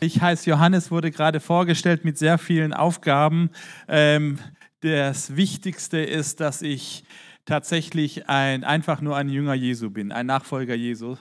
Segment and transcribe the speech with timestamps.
[0.00, 3.50] Ich heiße Johannes, wurde gerade vorgestellt mit sehr vielen Aufgaben.
[3.88, 4.38] Ähm,
[4.80, 7.02] das Wichtigste ist, dass ich
[7.46, 11.16] tatsächlich ein, einfach nur ein Jünger Jesu bin, ein Nachfolger Jesu,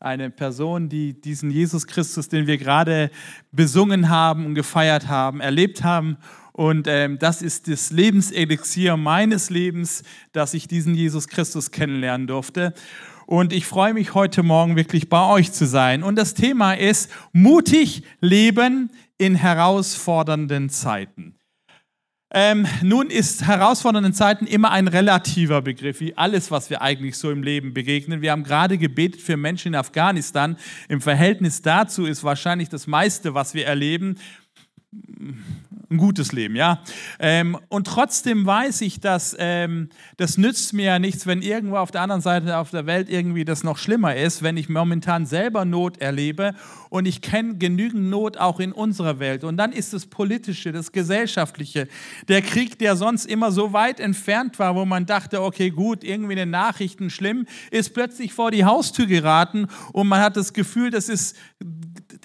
[0.00, 3.10] eine Person, die diesen Jesus Christus, den wir gerade
[3.50, 6.16] besungen haben und gefeiert haben, erlebt haben.
[6.52, 12.72] Und ähm, das ist das Lebenselixier meines Lebens, dass ich diesen Jesus Christus kennenlernen durfte.
[13.26, 16.02] Und ich freue mich heute Morgen wirklich bei euch zu sein.
[16.02, 21.38] Und das Thema ist mutig leben in herausfordernden Zeiten.
[22.34, 27.30] Ähm, nun ist herausfordernden Zeiten immer ein relativer Begriff, wie alles, was wir eigentlich so
[27.30, 28.22] im Leben begegnen.
[28.22, 30.56] Wir haben gerade gebetet für Menschen in Afghanistan.
[30.88, 34.16] Im Verhältnis dazu ist wahrscheinlich das meiste, was wir erleben,
[35.92, 36.82] ein gutes Leben, ja.
[37.18, 41.90] Ähm, und trotzdem weiß ich, dass ähm, das nützt mir ja nichts, wenn irgendwo auf
[41.90, 45.64] der anderen Seite auf der Welt irgendwie das noch schlimmer ist, wenn ich momentan selber
[45.64, 46.54] Not erlebe
[46.90, 49.44] und ich kenne genügend Not auch in unserer Welt.
[49.44, 51.88] Und dann ist das Politische, das Gesellschaftliche,
[52.28, 56.32] der Krieg, der sonst immer so weit entfernt war, wo man dachte, okay, gut, irgendwie
[56.32, 60.90] in den Nachrichten schlimm, ist plötzlich vor die Haustür geraten und man hat das Gefühl,
[60.90, 61.36] das ist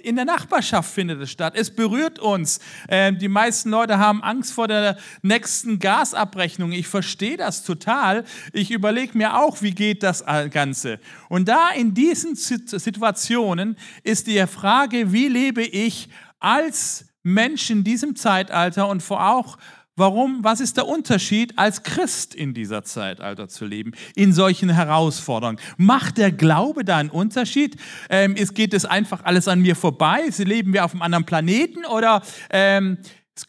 [0.02, 1.54] in der Nachbarschaft findet es statt.
[1.56, 2.60] Es berührt uns.
[2.90, 6.72] Ähm, die meisten Leute haben Angst vor der nächsten Gasabrechnung.
[6.72, 8.24] Ich verstehe das total.
[8.54, 11.00] Ich überlege mir auch, wie geht das Ganze.
[11.30, 18.16] Und da in diesen Situationen ist die Frage, wie lebe ich als Mensch in diesem
[18.16, 19.58] Zeitalter und vor auch
[20.00, 20.44] Warum?
[20.44, 25.60] Was ist der Unterschied, als Christ in dieser Zeitalter zu leben, in solchen Herausforderungen?
[25.78, 27.78] Macht der Glaube da einen Unterschied?
[28.12, 30.30] Ähm, ist, geht es einfach alles an mir vorbei?
[30.38, 33.00] Leben wir auf einem anderen Planeten oder ähm,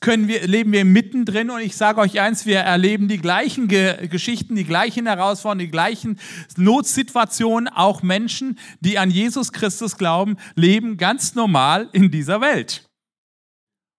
[0.00, 1.50] können wir, leben wir mittendrin?
[1.50, 5.70] Und ich sage euch eins, wir erleben die gleichen Ge Geschichten, die gleichen Herausforderungen, die
[5.70, 6.18] gleichen
[6.56, 7.68] Notsituationen.
[7.68, 12.88] Auch Menschen, die an Jesus Christus glauben, leben ganz normal in dieser Welt.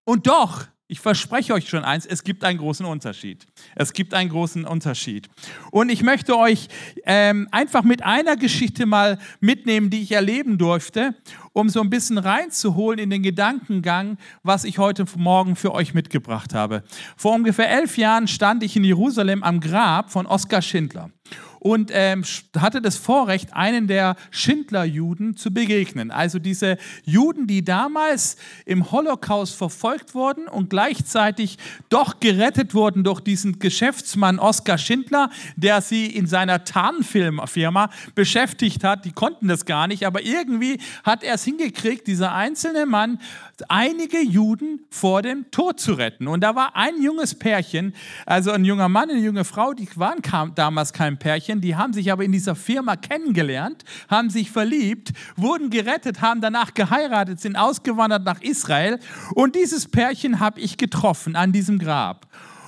[0.03, 3.45] Und doch ich verspreche euch schon eins, es gibt einen großen Unterschied.
[3.75, 5.29] Es gibt einen großen Unterschied.
[5.69, 6.67] Und ich möchte euch
[7.05, 11.13] ähm, einfach mit einer Geschichte mal mitnehmen, die ich erleben durfte,
[11.53, 16.55] um so ein bisschen reinzuholen in den Gedankengang, was ich heute Morgen für euch mitgebracht
[16.55, 16.83] habe.
[17.15, 21.11] Vor ungefähr elf Jahren stand ich in Jerusalem am Grab von Oskar Schindler
[21.59, 22.23] und ähm,
[22.57, 26.11] hatte das Vorrecht, einen der Schindler-Juden zu begegnen.
[26.11, 31.57] Also diese Juden, die damals im Holocaust verfolgt wurden und gleichzeitig
[31.89, 39.05] doch gerettet wurden durch diesen Geschäftsmann Oskar Schindler, der sie in seiner Tarnfilmfirma beschäftigt hat.
[39.05, 43.19] Die konnten das gar nicht, aber irgendwie hat er es hingekriegt, dieser einzelne Mann,
[43.67, 46.27] einige Juden vor dem Tod zu retten.
[46.27, 47.93] Und da war ein junges Pärchen,
[48.25, 50.21] also ein junger Mann, eine junge Frau, die waren
[50.55, 55.11] damals kein Pärchen, Pärchen, die haben sich aber in dieser Firma kennengelernt, haben sich verliebt,
[55.35, 58.99] wurden gerettet, haben danach geheiratet, sind ausgewandert nach Israel.
[59.33, 62.27] Und dieses Pärchen habe ich getroffen an diesem Grab.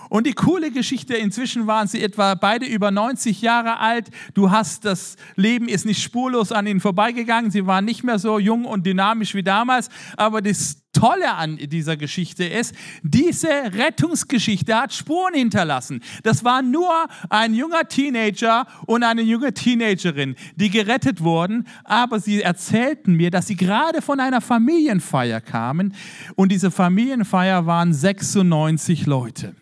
[0.10, 4.10] Und die coole Geschichte, inzwischen waren sie etwa beide über 90 Jahre alt.
[4.34, 7.52] Du hast, das Leben ist nicht spurlos an ihnen vorbeigegangen.
[7.52, 9.90] Sie waren nicht mehr so jung und dynamisch wie damals.
[10.18, 16.02] Aber das Tolle an dieser Geschichte ist, diese Rettungsgeschichte hat Spuren hinterlassen.
[16.24, 16.92] Das war nur
[17.30, 23.48] ein junger Teenager und eine junge Teenagerin, die gerettet wurden, aber sie erzählten mir, dass
[23.48, 25.96] sie gerade von einer Familienfeier kamen
[26.36, 29.56] und diese Familienfeier waren 96 Leute.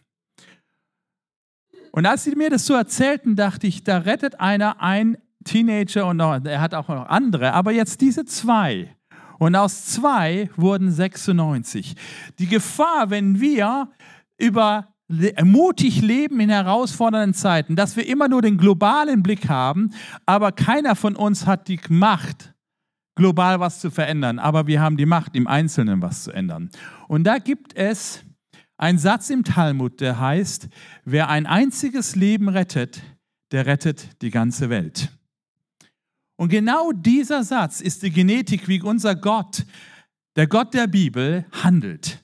[1.92, 6.18] Und als sie mir das so erzählten, dachte ich, da rettet einer ein Teenager und
[6.18, 8.96] noch, er hat auch noch andere, aber jetzt diese zwei.
[9.40, 11.96] Und aus zwei wurden 96.
[12.38, 13.90] Die Gefahr, wenn wir
[14.38, 14.88] über
[15.44, 19.92] mutig leben in herausfordernden Zeiten, dass wir immer nur den globalen Blick haben,
[20.28, 22.54] aber keiner von uns hat die Macht,
[23.16, 26.70] global was zu verändern, aber wir haben die Macht, im Einzelnen was zu ändern.
[27.08, 28.24] Und da gibt es
[28.78, 30.70] ein Satz im Talmud, der heißt,
[31.06, 33.02] wer ein einziges Leben rettet,
[33.52, 35.12] der rettet die ganze Welt.
[36.40, 39.66] Und genau dieser Satz ist die Genetik, wie unser Gott,
[40.38, 42.24] der Gott der Bibel, handelt.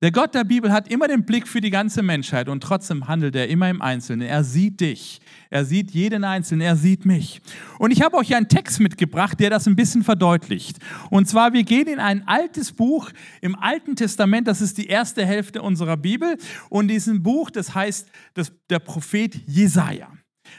[0.00, 3.34] Der Gott der Bibel hat immer den Blick für die ganze Menschheit und trotzdem handelt
[3.34, 4.28] er immer im Einzelnen.
[4.28, 7.40] Er sieht dich, er sieht jeden Einzelnen, er sieht mich.
[7.80, 10.78] Und ich habe euch einen Text mitgebracht, der das ein bisschen verdeutlicht.
[11.10, 13.10] Und zwar, wir gehen in ein altes Buch
[13.40, 16.38] im Alten Testament, das ist die erste Hälfte unserer Bibel.
[16.70, 20.12] Und diesem Buch, das heißt das, der Prophet Jesaja.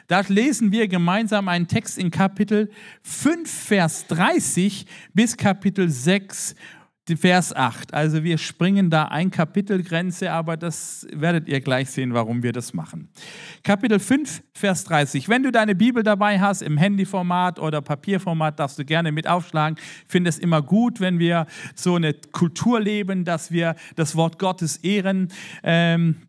[0.08, 2.70] Da lesen wir gemeinsam einen Text in Kapitel
[3.04, 6.56] 5, Vers 30 bis Kapitel 6,
[7.18, 7.94] Vers 8.
[7.94, 12.74] Also wir springen da ein Kapitelgrenze, aber das werdet ihr gleich sehen, warum wir das
[12.74, 13.10] machen.
[13.64, 15.30] Kapitel 5, Vers 30.
[15.30, 19.78] Wenn du deine Bibel dabei hast, im Handyformat oder Papierformat, darfst du gerne mit aufschlagen.
[20.06, 21.46] Ich finde es immer gut, wenn wir
[21.76, 25.30] so eine Kultur leben, dass wir das Wort Gottes ehren.
[25.64, 26.29] Ähm,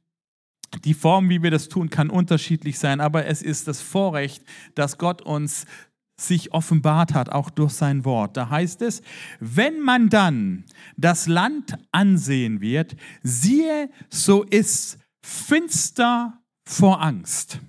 [0.84, 4.44] die Form, wie wir das tun, kann unterschiedlich sein, aber es ist das Vorrecht,
[4.75, 5.67] dass Gott uns
[6.17, 8.37] sich offenbart hat, auch durch sein Wort.
[8.37, 9.02] Da heißt es,
[9.40, 10.64] wenn man dann
[10.96, 17.61] das Land ansehen wird, siehe, so ist finster vor Angst.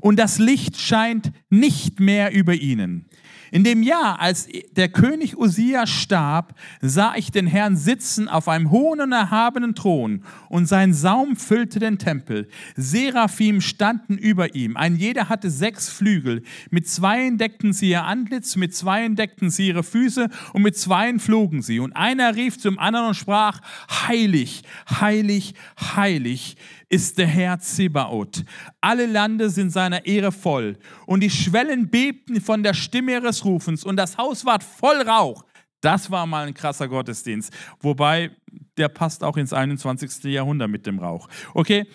[0.00, 3.06] Und das Licht scheint nicht mehr über ihnen.
[3.52, 8.70] In dem Jahr, als der König Usia starb, sah ich den Herrn sitzen auf einem
[8.70, 12.48] hohen und erhabenen Thron und sein Saum füllte den Tempel.
[12.76, 14.78] Seraphim standen über ihm.
[14.78, 16.44] Ein jeder hatte sechs Flügel.
[16.70, 21.20] Mit zweien deckten sie ihr Antlitz, mit zweien deckten sie ihre Füße und mit zweien
[21.20, 21.78] flogen sie.
[21.78, 23.60] Und einer rief zum anderen und sprach,
[24.08, 25.52] heilig, heilig,
[25.94, 26.56] heilig
[26.92, 28.44] ist der Herr Zebaoth.
[28.82, 30.76] Alle Lande sind seiner Ehre voll.
[31.06, 35.42] Und die Schwellen bebten von der Stimme ihres Rufens und das Haus ward voll Rauch.
[35.80, 37.50] Das war mal ein krasser Gottesdienst.
[37.80, 38.30] Wobei,
[38.76, 40.24] der passt auch ins 21.
[40.24, 41.28] Jahrhundert mit dem Rauch.
[41.54, 41.86] Okay,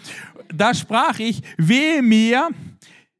[0.53, 2.49] da sprach ich, wehe mir,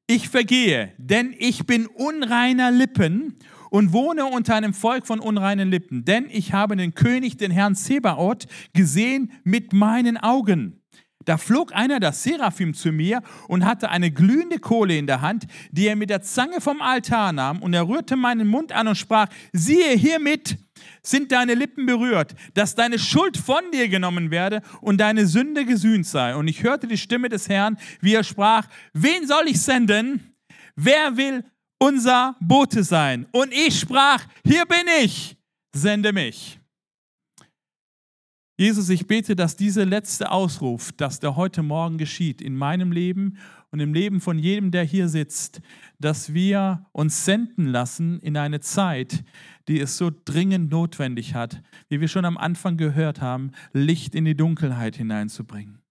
[0.08, 3.38] ich vergehe, denn ich bin unreiner Lippen
[3.70, 6.06] und wohne unter einem Volk von unreinen Lippen.
[6.06, 10.82] Denn ich habe den König, den Herrn Zebaoth, gesehen mit meinen Augen.
[11.28, 15.46] Da flog einer der Seraphim zu mir und hatte eine glühende Kohle in der Hand,
[15.72, 18.96] die er mit der Zange vom Altar nahm und er rührte meinen Mund an und
[18.96, 20.58] sprach, siehe hiermit
[21.02, 26.08] sind deine Lippen berührt, dass deine Schuld von dir genommen werde und deine Sünde gesühnt
[26.08, 26.34] sei.
[26.34, 30.34] Und ich hörte die Stimme des Herrn, wie er sprach, wen soll ich senden?
[30.78, 31.44] Wer will
[31.78, 33.28] unser Bote sein?
[33.34, 35.36] Und ich sprach, hier bin ich,
[35.74, 36.58] sende mich.
[38.60, 43.38] Jesus, ich bete, dass dieser letzte Ausruf, dass der heute Morgen geschieht, in meinem Leben
[43.70, 45.62] und im Leben von jedem, der hier sitzt,
[46.00, 49.24] dass wir uns senden lassen in eine Zeit,
[49.68, 54.26] die es so dringend notwendig hat, wie wir schon am Anfang gehört haben, Licht in
[54.26, 55.84] die Dunkelheit hineinzubringen.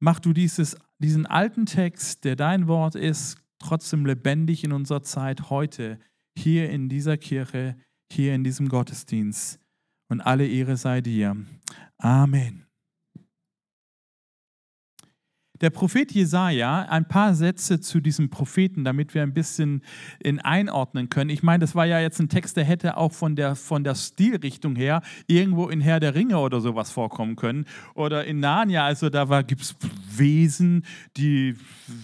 [0.00, 5.48] Mach du dieses, diesen alten Text, der dein Wort ist, trotzdem lebendig in unserer Zeit
[5.48, 5.98] heute,
[6.36, 7.78] hier in dieser Kirche,
[8.12, 9.58] hier in diesem Gottesdienst
[10.08, 11.36] und alle Ehre sei dir.
[11.98, 12.68] Amen.
[15.60, 19.82] Der Prophet Jesaja, ein paar Sätze zu diesem Propheten, damit wir ein bisschen
[20.20, 21.30] in einordnen können.
[21.30, 23.96] Ich meine, das war ja jetzt ein Text, der hätte auch von der, von der
[23.96, 27.64] Stilrichtung her irgendwo in Herr der Ringe oder sowas vorkommen können.
[27.94, 29.74] Oder in Narnia, also da gibt es
[30.16, 30.84] Wesen,
[31.16, 31.56] die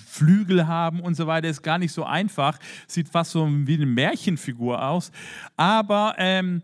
[0.06, 1.48] Flügel haben und so weiter.
[1.48, 2.58] Ist gar nicht so einfach.
[2.88, 5.12] Sieht fast so wie eine Märchenfigur aus.
[5.56, 6.62] Aber ähm,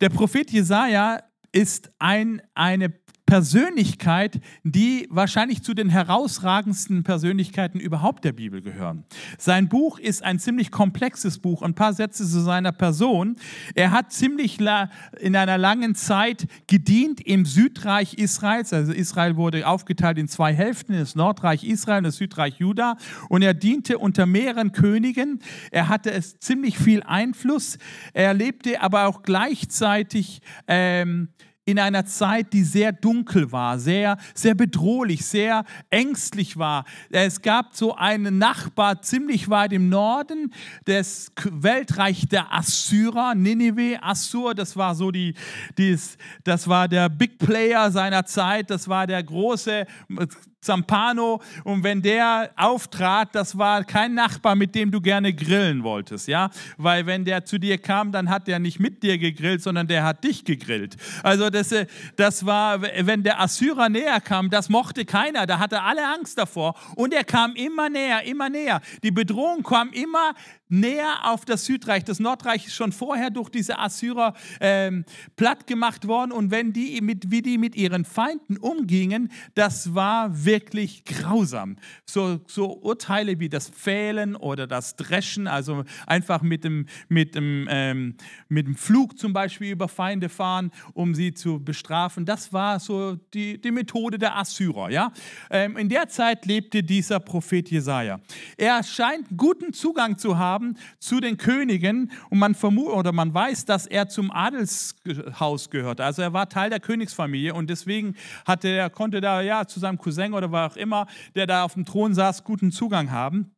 [0.00, 2.88] der Prophet Jesaja ist ein, eine
[3.30, 9.04] Persönlichkeit, die wahrscheinlich zu den herausragendsten Persönlichkeiten überhaupt der Bibel gehören.
[9.38, 11.62] Sein Buch ist ein ziemlich komplexes Buch.
[11.62, 13.36] Ein paar Sätze zu seiner Person.
[13.76, 14.58] Er hat ziemlich
[15.20, 18.72] in einer langen Zeit gedient im Südreich Israels.
[18.72, 22.96] Also Israel wurde aufgeteilt in zwei Hälften, das Nordreich Israel und das Südreich Juda.
[23.28, 25.38] Und er diente unter mehreren Königen.
[25.70, 27.78] Er hatte es ziemlich viel Einfluss.
[28.12, 31.28] Er lebte aber auch gleichzeitig ähm,
[31.70, 36.84] in einer Zeit, die sehr dunkel war, sehr, sehr bedrohlich, sehr ängstlich war.
[37.10, 40.52] Es gab so einen Nachbar ziemlich weit im Norden,
[40.84, 45.34] das Weltreich der Assyrer, Nineveh, Assur, das war so die,
[45.78, 49.86] dies, das war der Big Player seiner Zeit, das war der große
[50.60, 56.28] Zampano und wenn der auftrat, das war kein Nachbar, mit dem du gerne grillen wolltest,
[56.28, 59.86] ja, weil wenn der zu dir kam, dann hat der nicht mit dir gegrillt, sondern
[59.86, 60.96] der hat dich gegrillt.
[61.22, 61.86] Also das, äh,
[62.16, 66.74] das war, wenn der Assyrer näher kam, das mochte keiner, da hatte alle Angst davor
[66.94, 68.80] und er kam immer näher, immer näher.
[69.02, 70.34] Die Bedrohung kam immer
[70.70, 72.04] näher auf das Südreich.
[72.04, 75.04] Das Nordreich ist schon vorher durch diese Assyrer ähm,
[75.36, 80.44] platt gemacht worden und wenn die mit, wie die mit ihren Feinden umgingen, das war
[80.44, 81.76] wirklich grausam.
[82.06, 87.66] So, so Urteile wie das Pfählen oder das Dreschen, also einfach mit dem, mit, dem,
[87.68, 88.16] ähm,
[88.48, 93.16] mit dem Flug zum Beispiel über Feinde fahren, um sie zu bestrafen, das war so
[93.34, 94.90] die, die Methode der Assyrer.
[94.90, 95.12] Ja?
[95.50, 98.20] Ähm, in der Zeit lebte dieser Prophet Jesaja.
[98.56, 103.32] Er scheint guten Zugang zu haben haben zu den Königen und man vermutet oder man
[103.32, 106.00] weiß, dass er zum Adelshaus gehört.
[106.00, 108.14] Also er war Teil der Königsfamilie und deswegen
[108.44, 111.74] hatte er, konnte da ja zu seinem Cousin oder wer auch immer, der da auf
[111.74, 113.54] dem Thron saß, guten Zugang haben.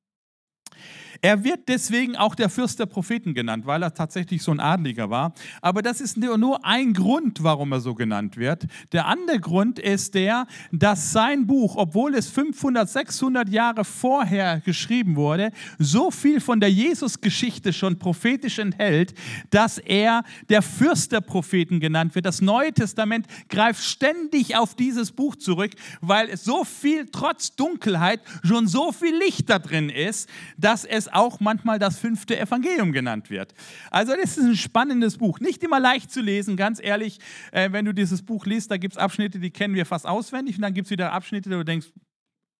[1.24, 5.08] Er wird deswegen auch der Fürst der Propheten genannt, weil er tatsächlich so ein Adliger
[5.08, 5.32] war.
[5.60, 8.66] Aber das ist nur ein Grund, warum er so genannt wird.
[8.90, 15.14] Der andere Grund ist der, dass sein Buch, obwohl es 500, 600 Jahre vorher geschrieben
[15.14, 19.14] wurde, so viel von der Jesus-Geschichte schon prophetisch enthält,
[19.50, 22.26] dass er der Fürst der Propheten genannt wird.
[22.26, 28.20] Das Neue Testament greift ständig auf dieses Buch zurück, weil es so viel, trotz Dunkelheit,
[28.42, 30.28] schon so viel Licht da drin ist,
[30.62, 33.54] dass es auch manchmal das fünfte Evangelium genannt wird.
[33.90, 35.40] Also das ist ein spannendes Buch.
[35.40, 37.18] Nicht immer leicht zu lesen, ganz ehrlich.
[37.50, 40.56] Äh, wenn du dieses Buch liest, da gibt es Abschnitte, die kennen wir fast auswendig
[40.56, 41.88] und dann gibt es wieder Abschnitte, wo du denkst,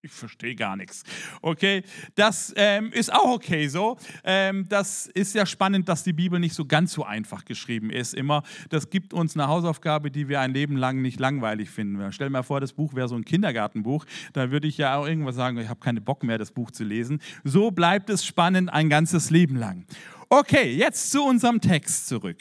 [0.02, 1.04] ich verstehe gar nichts.
[1.42, 1.84] Okay,
[2.16, 3.96] das ähm, ist auch okay so.
[4.24, 8.12] Ähm, das ist ja spannend, dass die Bibel nicht so ganz so einfach geschrieben ist.
[8.12, 12.12] Immer, das gibt uns eine Hausaufgabe, die wir ein Leben lang nicht langweilig finden.
[12.12, 14.04] Stell mal vor, das Buch wäre so ein Kindergartenbuch.
[14.32, 16.82] Da würde ich ja auch irgendwas sagen, ich habe keine Bock mehr, das Buch zu
[16.82, 17.20] lesen.
[17.44, 19.86] So bleibt es spannend ein ganzes Leben lang.
[20.34, 22.38] Okay, jetzt zu unserem Text zurück.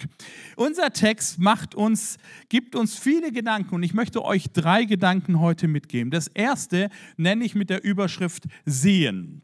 [0.56, 5.68] Unser Text macht uns, gibt uns viele Gedanken und ich möchte euch drei Gedanken heute
[5.68, 6.10] mitgeben.
[6.10, 9.44] Das erste nenne ich mit der Überschrift Sehen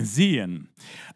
[0.00, 0.68] sehen.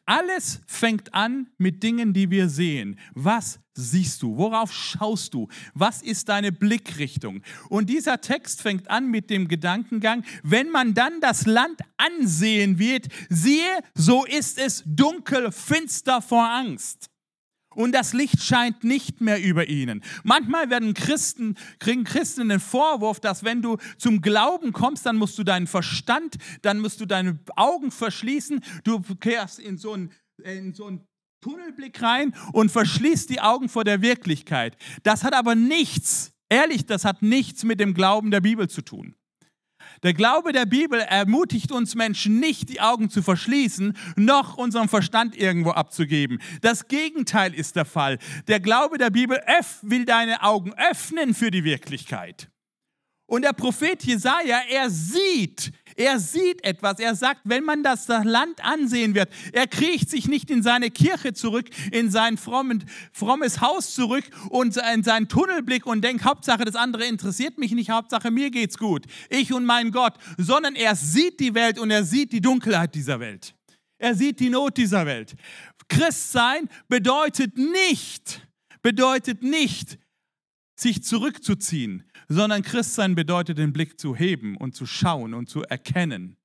[0.05, 2.99] Alles fängt an mit Dingen, die wir sehen.
[3.14, 4.37] Was siehst du?
[4.37, 5.49] Worauf schaust du?
[5.75, 7.43] Was ist deine Blickrichtung?
[7.69, 13.09] Und dieser Text fängt an mit dem Gedankengang, wenn man dann das Land ansehen wird,
[13.29, 17.12] siehe, so ist es dunkel, finster vor Angst
[17.75, 20.02] und das Licht scheint nicht mehr über ihnen.
[20.25, 25.38] Manchmal werden Christen, kriegen Christen den Vorwurf, dass wenn du zum Glauben kommst, dann musst
[25.38, 30.12] du deinen Verstand, dann musst du deine Augen verschließen, du kehrst in so einen,
[30.43, 31.07] in so einen
[31.41, 34.76] Tunnelblick rein und verschließt die Augen vor der Wirklichkeit.
[35.02, 39.14] Das hat aber nichts, ehrlich, das hat nichts mit dem Glauben der Bibel zu tun.
[40.02, 45.37] Der Glaube der Bibel ermutigt uns Menschen nicht, die Augen zu verschließen, noch unseren Verstand
[45.37, 46.40] irgendwo abzugeben.
[46.61, 48.18] Das Gegenteil ist der Fall.
[48.49, 49.40] Der Glaube der Bibel
[49.82, 52.49] will deine Augen öffnen für die Wirklichkeit.
[53.26, 56.99] Und der Prophet Jesaja, er sieht, er sieht etwas.
[56.99, 61.32] Er sagt, wenn man das Land ansehen wird, er kriecht sich nicht in seine Kirche
[61.32, 66.76] zurück, in sein frommen, frommes Haus zurück und in seinen Tunnelblick und denkt, Hauptsache das
[66.76, 71.40] andere interessiert mich nicht, Hauptsache mir geht's gut, ich und mein Gott, sondern er sieht
[71.40, 73.54] die Welt und er sieht die Dunkelheit dieser Welt.
[73.99, 75.37] Er sieht die Not dieser Welt.
[75.88, 78.46] Christsein bedeutet nicht,
[78.82, 79.99] bedeutet nicht,
[80.75, 86.37] sich zurückzuziehen, sondern Christsein bedeutet, den Blick zu heben und zu schauen und zu erkennen.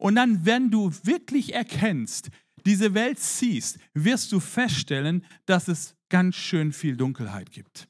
[0.00, 2.30] Und dann, wenn du wirklich erkennst,
[2.64, 7.88] diese Welt siehst, wirst du feststellen, dass es ganz schön viel Dunkelheit gibt,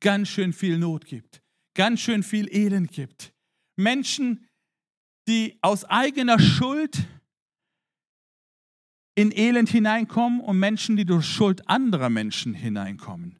[0.00, 1.42] ganz schön viel Not gibt,
[1.74, 3.34] ganz schön viel Elend gibt.
[3.76, 4.48] Menschen,
[5.28, 7.06] die aus eigener Schuld
[9.14, 13.38] in Elend hineinkommen und Menschen, die durch Schuld anderer Menschen hineinkommen.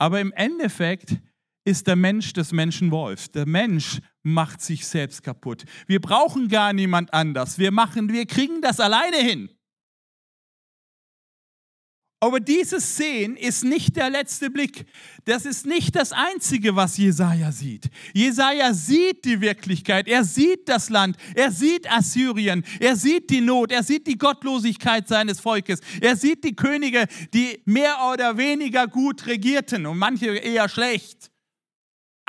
[0.00, 1.20] Aber im Endeffekt
[1.68, 3.28] ist der Mensch des Menschen Wolf.
[3.28, 5.64] Der Mensch macht sich selbst kaputt.
[5.86, 7.58] Wir brauchen gar niemand anders.
[7.58, 9.50] Wir machen, wir kriegen das alleine hin.
[12.20, 14.86] Aber dieses Sehen ist nicht der letzte Blick.
[15.26, 17.90] Das ist nicht das Einzige, was Jesaja sieht.
[18.14, 20.08] Jesaja sieht die Wirklichkeit.
[20.08, 21.18] Er sieht das Land.
[21.34, 22.64] Er sieht Assyrien.
[22.80, 23.70] Er sieht die Not.
[23.70, 25.80] Er sieht die Gottlosigkeit seines Volkes.
[26.00, 31.30] Er sieht die Könige, die mehr oder weniger gut regierten und manche eher schlecht.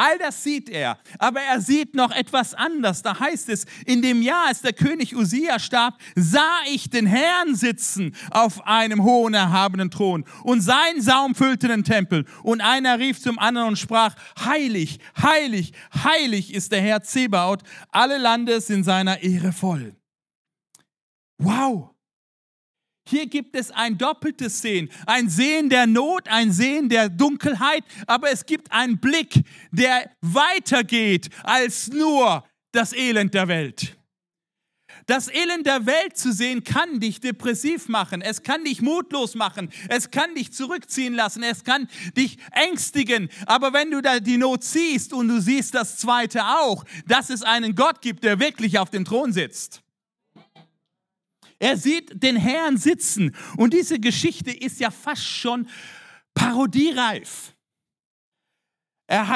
[0.01, 3.01] All das sieht er, aber er sieht noch etwas anders.
[3.01, 7.53] Da heißt es, in dem Jahr, als der König Usia starb, sah ich den Herrn
[7.53, 12.23] sitzen auf einem hohen, erhabenen Thron und sein Saum füllte den Tempel.
[12.43, 18.19] Und einer rief zum anderen und sprach, heilig, heilig, heilig ist der Herr Zebaut, alle
[18.19, 19.97] Lande sind seiner Ehre voll.
[21.39, 21.93] Wow!
[23.09, 28.29] Hier gibt es ein doppeltes Sehen, ein Sehen der Not, ein Sehen der Dunkelheit, aber
[28.31, 29.33] es gibt einen Blick,
[29.71, 33.97] der weitergeht als nur das Elend der Welt.
[35.07, 39.71] Das Elend der Welt zu sehen kann dich depressiv machen, es kann dich mutlos machen,
[39.87, 43.29] es kann dich zurückziehen lassen, es kann dich ängstigen.
[43.47, 47.41] Aber wenn du da die Not siehst und du siehst das Zweite auch, dass es
[47.41, 49.81] einen Gott gibt, der wirklich auf dem Thron sitzt
[51.59, 53.35] er sieht den Herrn sitzen.
[53.57, 55.67] Und diese Geschichte ist ja fast schon
[56.33, 57.53] parodiereif.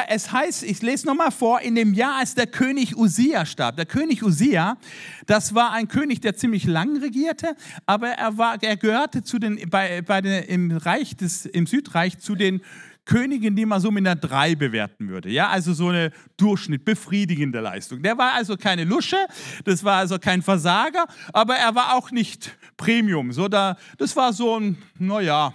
[0.07, 3.75] Es heißt, ich lese nochmal vor, in dem Jahr, als der König Usia starb.
[3.75, 4.77] Der König Usia,
[5.25, 7.55] das war ein König, der ziemlich lang regierte,
[7.87, 12.19] aber er, war, er gehörte zu den, bei, bei den, im, Reich des, im Südreich
[12.19, 12.61] zu den
[13.05, 15.29] Königin, die man so mit einer 3 bewerten würde.
[15.29, 18.01] Ja, also so eine Durchschnitt, befriedigende Leistung.
[18.01, 19.17] Der war also keine Lusche,
[19.65, 23.31] das war also kein Versager, aber er war auch nicht Premium.
[23.31, 25.53] So da, das war so ein, naja,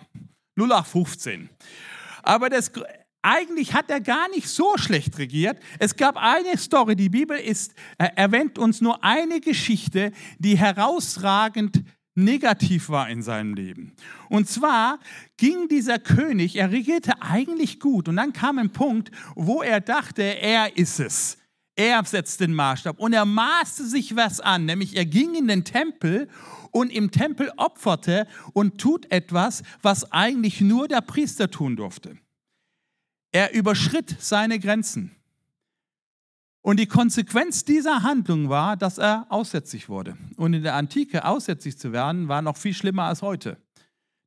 [0.56, 1.48] 0815.
[2.22, 2.70] Aber das,
[3.22, 5.58] eigentlich hat er gar nicht so schlecht regiert.
[5.78, 11.82] Es gab eine Story, die Bibel ist, erwähnt uns nur eine Geschichte, die herausragend
[12.18, 13.92] negativ war in seinem Leben.
[14.28, 14.98] Und zwar
[15.37, 20.22] ging dieser König, er regierte eigentlich gut und dann kam ein Punkt, wo er dachte,
[20.22, 21.38] er ist es.
[21.76, 25.64] Er setzt den Maßstab und er maßte sich was an, nämlich er ging in den
[25.64, 26.28] Tempel
[26.72, 32.18] und im Tempel opferte und tut etwas, was eigentlich nur der Priester tun durfte.
[33.30, 35.17] Er überschritt seine Grenzen.
[36.62, 40.16] Und die Konsequenz dieser Handlung war, dass er aussätzig wurde.
[40.36, 43.58] Und in der Antike aussätzig zu werden, war noch viel schlimmer als heute.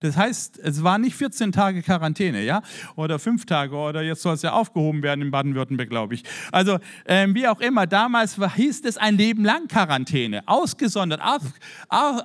[0.01, 2.63] Das heißt, es war nicht 14 Tage Quarantäne, ja,
[2.95, 6.23] oder fünf Tage, oder jetzt soll es ja aufgehoben werden in Baden-Württemberg, glaube ich.
[6.51, 11.43] Also, äh, wie auch immer, damals war, hieß es ein Leben lang Quarantäne, ausgesondert, aus,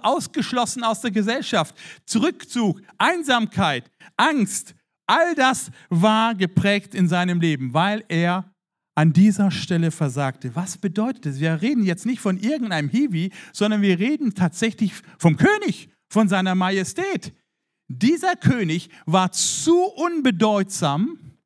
[0.02, 1.74] ausgeschlossen aus der Gesellschaft,
[2.06, 4.74] Zurückzug, Einsamkeit, Angst,
[5.06, 8.55] all das war geprägt in seinem Leben, weil er
[8.96, 10.56] an dieser Stelle versagte.
[10.56, 11.38] Was bedeutet das?
[11.38, 16.54] Wir reden jetzt nicht von irgendeinem Hiwi, sondern wir reden tatsächlich vom König, von seiner
[16.54, 17.34] Majestät.
[17.88, 21.36] Dieser König war zu unbedeutsam,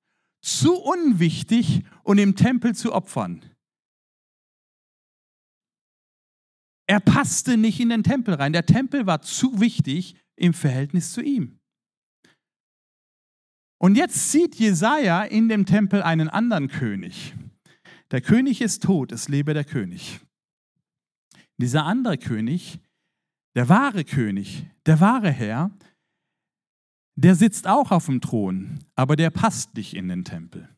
[0.41, 3.45] zu unwichtig, um im Tempel zu opfern.
[6.87, 8.53] Er passte nicht in den Tempel rein.
[8.53, 11.60] Der Tempel war zu wichtig im Verhältnis zu ihm.
[13.83, 17.35] Und jetzt sieht Jesaja in dem Tempel einen anderen König.
[18.11, 20.21] Der König ist tot, es lebe der König.
[21.57, 22.79] Dieser andere König,
[23.55, 25.71] der wahre König, der wahre Herr,
[27.17, 30.69] der sitzt auch auf dem Thron, aber der passt nicht in den Tempel.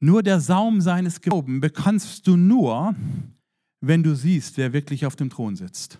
[0.00, 2.94] Nur der Saum seines Glaubens bekommst du nur,
[3.80, 5.98] wenn du siehst, wer wirklich auf dem Thron sitzt.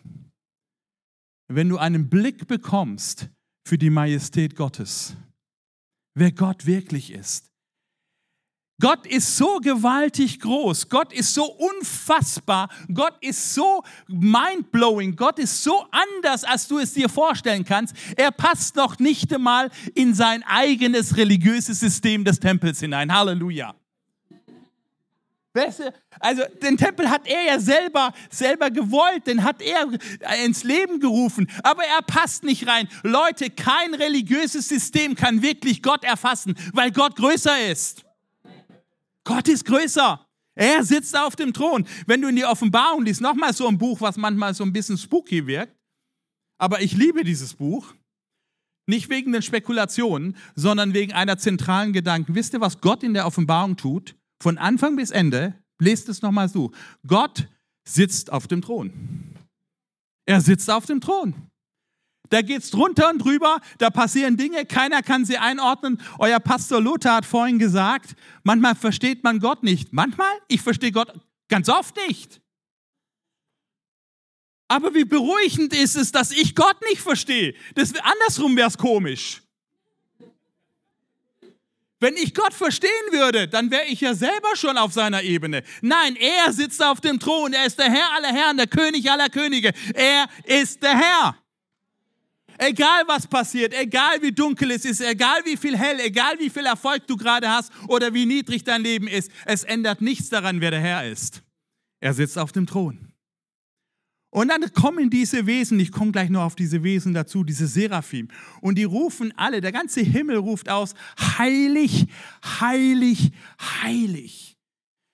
[1.48, 3.28] Wenn du einen Blick bekommst
[3.66, 5.16] für die Majestät Gottes
[6.14, 7.52] wer Gott wirklich ist.
[8.80, 15.62] Gott ist so gewaltig groß, Gott ist so unfassbar, Gott ist so mindblowing, Gott ist
[15.62, 17.94] so anders, als du es dir vorstellen kannst.
[18.16, 23.14] Er passt noch nicht einmal in sein eigenes religiöses System des Tempels hinein.
[23.14, 23.72] Halleluja.
[26.18, 29.86] Also den Tempel hat er ja selber, selber gewollt, den hat er
[30.44, 32.88] ins Leben gerufen, aber er passt nicht rein.
[33.02, 38.04] Leute, kein religiöses System kann wirklich Gott erfassen, weil Gott größer ist.
[39.24, 40.26] Gott ist größer.
[40.54, 41.86] Er sitzt auf dem Thron.
[42.06, 44.98] Wenn du in die Offenbarung liest, nochmal so ein Buch, was manchmal so ein bisschen
[44.98, 45.74] spooky wirkt,
[46.58, 47.94] aber ich liebe dieses Buch.
[48.86, 52.34] Nicht wegen den Spekulationen, sondern wegen einer zentralen Gedanken.
[52.34, 54.16] Wisst ihr, was Gott in der Offenbarung tut?
[54.42, 56.72] Von Anfang bis Ende, lest es nochmal so.
[57.06, 57.46] Gott
[57.88, 59.36] sitzt auf dem Thron.
[60.26, 61.32] Er sitzt auf dem Thron.
[62.28, 66.02] Da geht es drunter und drüber, da passieren Dinge, keiner kann sie einordnen.
[66.18, 69.92] Euer Pastor Lothar hat vorhin gesagt, manchmal versteht man Gott nicht.
[69.92, 71.12] Manchmal, ich verstehe Gott
[71.48, 72.40] ganz oft nicht.
[74.66, 77.54] Aber wie beruhigend ist es, dass ich Gott nicht verstehe.
[77.76, 79.40] Das, andersrum wäre es komisch.
[82.02, 85.62] Wenn ich Gott verstehen würde, dann wäre ich ja selber schon auf seiner Ebene.
[85.82, 87.52] Nein, er sitzt auf dem Thron.
[87.52, 89.70] Er ist der Herr aller Herren, der König aller Könige.
[89.94, 91.36] Er ist der Herr.
[92.58, 96.66] Egal was passiert, egal wie dunkel es ist, egal wie viel hell, egal wie viel
[96.66, 100.72] Erfolg du gerade hast oder wie niedrig dein Leben ist, es ändert nichts daran, wer
[100.72, 101.42] der Herr ist.
[102.00, 103.11] Er sitzt auf dem Thron.
[104.32, 108.28] Und dann kommen diese Wesen, ich komme gleich noch auf diese Wesen dazu, diese Seraphim.
[108.62, 110.94] Und die rufen alle, der ganze Himmel ruft aus,
[111.38, 112.06] heilig,
[112.42, 114.56] heilig, heilig.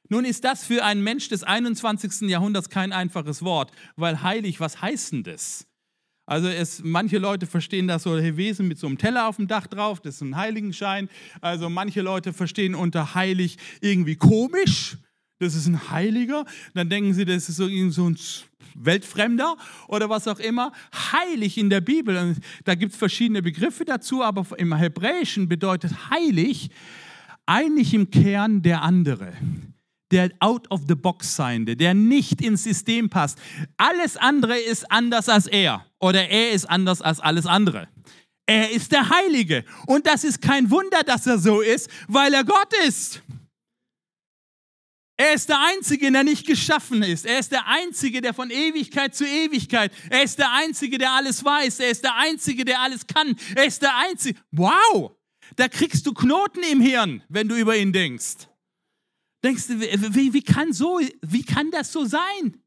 [0.09, 2.29] Nun ist das für einen Mensch des 21.
[2.31, 5.67] Jahrhunderts kein einfaches Wort, weil heilig, was heißt denn das?
[6.25, 9.67] Also es, manche Leute verstehen das so Wesen mit so einem Teller auf dem Dach
[9.67, 11.09] drauf, das ist ein Heiligenschein.
[11.41, 14.97] Also manche Leute verstehen unter heilig irgendwie komisch,
[15.39, 16.45] das ist ein Heiliger.
[16.75, 18.17] Dann denken sie, das ist so, ein
[18.75, 19.57] Weltfremder
[19.89, 20.73] oder was auch immer,
[21.13, 22.37] heilig in der Bibel.
[22.65, 26.71] Da gibt es verschiedene Begriffe dazu, aber im Hebräischen bedeutet heilig
[27.47, 29.33] eigentlich im Kern der andere.
[30.11, 33.39] Der out of the box seiende, der nicht ins System passt.
[33.77, 37.89] Alles andere ist anders als er oder er ist anders als alles andere.
[38.47, 39.65] Er ist der Heilige.
[39.87, 43.23] Und das ist kein Wunder, dass er so ist, weil er Gott ist.
[45.21, 47.27] Er ist der Einzige, der nicht geschaffen ist.
[47.27, 49.93] Er ist der Einzige, der von Ewigkeit zu Ewigkeit.
[50.11, 51.81] Er ist der Einzige, der alles weiß.
[51.81, 53.35] Er ist der Einzige, der alles kann.
[53.57, 54.39] Er ist der Einzige.
[54.53, 55.17] Wow!
[55.57, 58.47] Da kriegst du Knoten im Hirn, wenn du über ihn denkst.
[59.43, 62.63] Denkst du, wie, wie, kann, so, wie kann das so sein?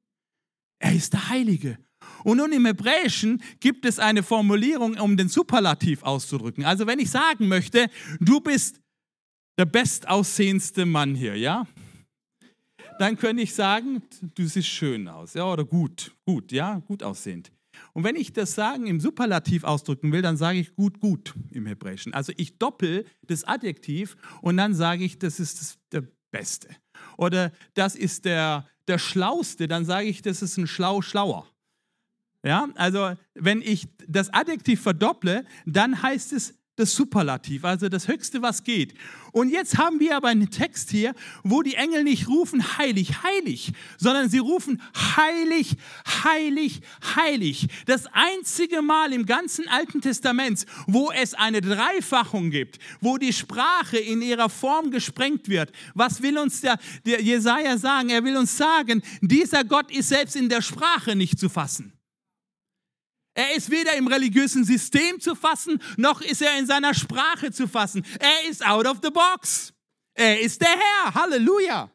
[0.80, 1.78] Er ist der Heilige.
[2.26, 6.66] Und nun im Hebräischen gibt es eine Formulierung, um den Superlativ auszudrücken.
[6.66, 8.82] Also wenn ich sagen möchte, du bist
[9.58, 11.66] der bestaussehendste Mann hier, ja?
[13.02, 14.04] Dann könnte ich sagen,
[14.36, 17.52] du siehst schön aus, ja, oder gut, gut, ja, gut aussehend.
[17.94, 21.66] Und wenn ich das Sagen im Superlativ ausdrücken will, dann sage ich gut, gut im
[21.66, 22.14] Hebräischen.
[22.14, 26.68] Also ich doppel das Adjektiv und dann sage ich, das ist das, der Beste.
[27.18, 31.48] Oder das ist der, der Schlauste, dann sage ich, das ist ein Schlau, Schlauer.
[32.46, 38.42] Ja, also wenn ich das Adjektiv verdopple, dann heißt es das Superlativ, also das Höchste,
[38.42, 38.94] was geht.
[39.34, 43.74] Und jetzt haben wir aber einen Text hier, wo die Engel nicht rufen heilig, heilig,
[43.98, 44.82] sondern sie rufen
[45.16, 45.76] heilig,
[46.24, 46.82] heilig,
[47.16, 47.68] heilig.
[47.86, 53.98] Das einzige Mal im ganzen Alten Testament, wo es eine Dreifachung gibt, wo die Sprache
[53.98, 55.72] in ihrer Form gesprengt wird.
[55.94, 58.10] Was will uns der, der Jesaja sagen?
[58.10, 61.94] Er will uns sagen, dieser Gott ist selbst in der Sprache nicht zu fassen.
[63.34, 67.68] Er ist weder im religiösen System zu fassen, noch ist er in seiner Sprache zu
[67.68, 68.06] fassen.
[68.20, 69.74] Er ist out of the box.
[70.14, 71.14] Er ist der Herr.
[71.14, 71.90] Halleluja.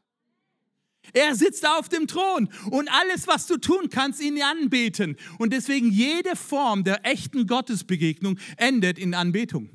[1.12, 5.16] Er sitzt auf dem Thron und alles, was du tun kannst, ihn anbeten.
[5.38, 9.70] Und deswegen jede Form der echten Gottesbegegnung endet in Anbetung.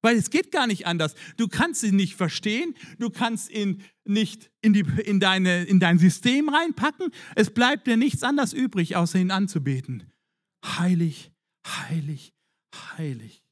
[0.00, 1.14] Weil es geht gar nicht anders.
[1.36, 5.98] Du kannst ihn nicht verstehen, du kannst ihn nicht in, die, in, deine, in dein
[5.98, 7.10] System reinpacken.
[7.36, 10.11] Es bleibt dir nichts anderes übrig, außer ihn anzubeten
[10.64, 11.32] heilig,
[11.66, 12.32] heilig,
[12.74, 13.42] heilig.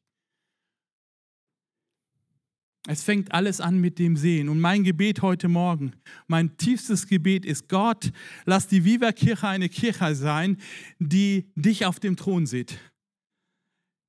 [2.89, 4.49] Es fängt alles an mit dem Sehen.
[4.49, 5.93] Und mein Gebet heute Morgen,
[6.29, 8.11] mein tiefstes Gebet ist, Gott,
[8.47, 10.57] lass die Viva-Kirche eine Kirche sein,
[10.99, 12.79] die dich auf dem Thron sieht.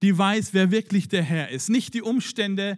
[0.02, 1.70] Die weiß, wer wirklich der Herr ist.
[1.70, 2.78] Nicht die Umstände,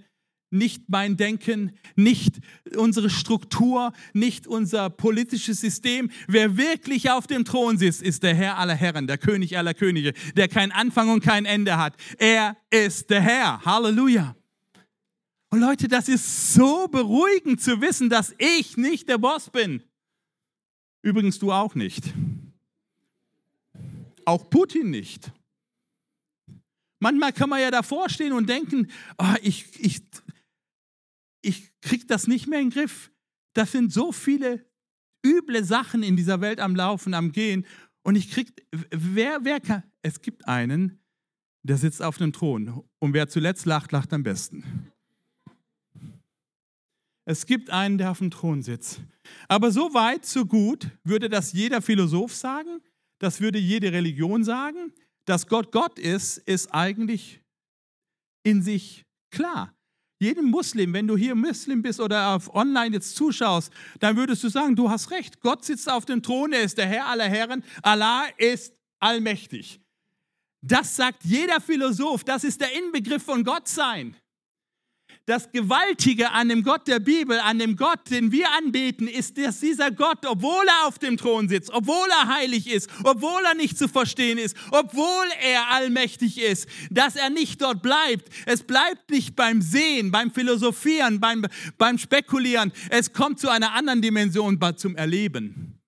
[0.53, 2.39] nicht mein Denken, nicht
[2.77, 6.09] unsere Struktur, nicht unser politisches System.
[6.27, 10.13] Wer wirklich auf dem Thron sitzt, ist der Herr aller Herren, der König aller Könige,
[10.35, 11.95] der kein Anfang und kein Ende hat.
[12.17, 13.65] Er ist der Herr.
[13.65, 14.35] Halleluja.
[15.49, 19.83] Und Leute, das ist so beruhigend zu wissen, dass ich nicht der Boss bin.
[21.01, 22.05] Übrigens du auch nicht.
[24.25, 25.31] Auch Putin nicht.
[27.03, 30.01] Manchmal kann man ja davor stehen und denken, oh, ich, ich,
[31.43, 33.12] ich kriege das nicht mehr in den Griff.
[33.53, 34.65] Das sind so viele
[35.25, 37.65] üble Sachen in dieser Welt am Laufen, am Gehen.
[38.01, 38.51] Und ich kriege,
[38.89, 40.99] wer, wer kann, es gibt einen,
[41.62, 42.84] der sitzt auf dem Thron.
[42.99, 44.91] Und wer zuletzt lacht, lacht am besten.
[47.25, 49.01] Es gibt einen, der auf dem Thron sitzt.
[49.47, 52.82] Aber so weit, so gut, würde das jeder Philosoph sagen,
[53.19, 54.93] das würde jede Religion sagen,
[55.25, 57.41] dass Gott Gott ist, ist eigentlich
[58.43, 59.73] in sich klar
[60.23, 64.49] jedem Muslim, wenn du hier Muslim bist oder auf online jetzt zuschaust, dann würdest du
[64.49, 65.41] sagen, du hast recht.
[65.41, 67.63] Gott sitzt auf dem Thron, er ist der Herr aller Herren.
[67.83, 69.79] Allah ist allmächtig.
[70.62, 74.15] Das sagt jeder Philosoph, das ist der Inbegriff von Gott sein.
[75.25, 79.62] Das Gewaltige an dem Gott der Bibel, an dem Gott, den wir anbeten, ist, dass
[79.62, 83.77] dieser Gott, obwohl er auf dem Thron sitzt, obwohl er heilig ist, obwohl er nicht
[83.77, 88.27] zu verstehen ist, obwohl er allmächtig ist, dass er nicht dort bleibt.
[88.45, 91.45] Es bleibt nicht beim Sehen, beim Philosophieren, beim,
[91.77, 92.73] beim Spekulieren.
[92.89, 95.79] Es kommt zu einer anderen Dimension, zum Erleben.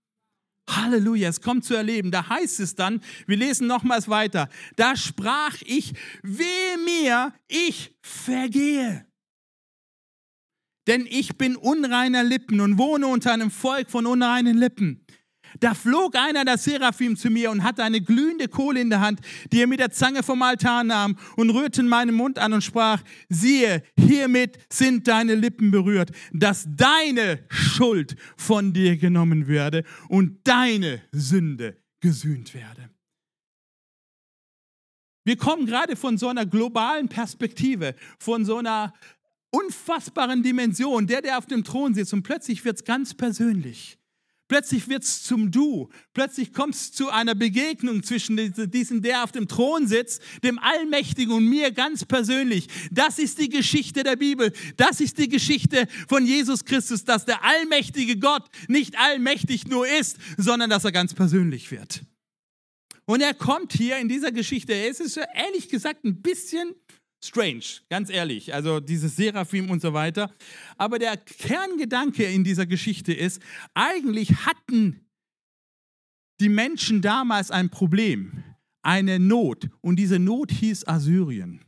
[0.69, 2.09] Halleluja, es kommt zu erleben.
[2.09, 5.93] Da heißt es dann, wir lesen nochmals weiter, da sprach ich,
[6.23, 9.05] wehe mir, ich vergehe
[10.87, 15.05] denn ich bin unreiner Lippen und wohne unter einem Volk von unreinen Lippen.
[15.59, 19.21] Da flog einer der Seraphim zu mir und hatte eine glühende Kohle in der Hand,
[19.51, 23.01] die er mit der Zange vom Altar nahm und rührte meinen Mund an und sprach,
[23.29, 31.01] siehe, hiermit sind deine Lippen berührt, dass deine Schuld von dir genommen werde und deine
[31.11, 32.89] Sünde gesühnt werde.
[35.27, 38.93] Wir kommen gerade von so einer globalen Perspektive, von so einer
[39.55, 43.97] unfassbaren Dimension, der, der auf dem Thron sitzt und plötzlich wird es ganz persönlich.
[44.47, 45.89] Plötzlich wird es zum Du.
[46.13, 48.37] Plötzlich kommt es zu einer Begegnung zwischen
[48.69, 52.67] diesem, der auf dem Thron sitzt, dem Allmächtigen und mir ganz persönlich.
[52.91, 54.53] Das ist die Geschichte der Bibel.
[54.77, 60.17] Das ist die Geschichte von Jesus Christus, dass der allmächtige Gott nicht allmächtig nur ist,
[60.37, 62.03] sondern dass er ganz persönlich wird.
[63.05, 66.75] Und er kommt hier in dieser Geschichte, es ist ehrlich gesagt ein bisschen
[67.27, 68.53] strange, ganz ehrlich.
[68.53, 70.31] Also dieses Seraphim und so weiter.
[70.77, 73.41] Aber der Kerngedanke in dieser Geschichte ist,
[73.73, 75.05] eigentlich hatten
[76.39, 78.43] die Menschen damals ein Problem,
[78.81, 79.69] eine Not.
[79.81, 81.61] Und diese Not hieß Assyrien.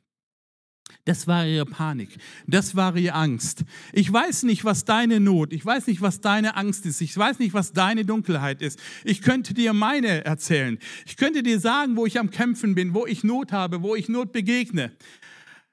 [1.05, 2.17] Das war ihre Panik.
[2.47, 3.63] Das war ihre Angst.
[3.93, 6.99] Ich weiß nicht, was deine Not, ich weiß nicht, was deine Angst ist.
[6.99, 8.77] Ich weiß nicht, was deine Dunkelheit ist.
[9.05, 10.77] Ich könnte dir meine erzählen.
[11.05, 14.09] Ich könnte dir sagen, wo ich am Kämpfen bin, wo ich Not habe, wo ich
[14.09, 14.91] Not begegne.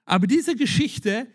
[0.04, 1.28] Aber diese Geschichte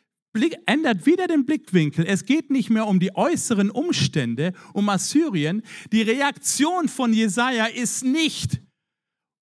[0.66, 2.06] ändert wieder den Blickwinkel.
[2.06, 5.64] Es geht nicht mehr um die äußeren Umstände, um Assyrien.
[5.92, 8.62] Die Reaktion von Jesaja ist nicht,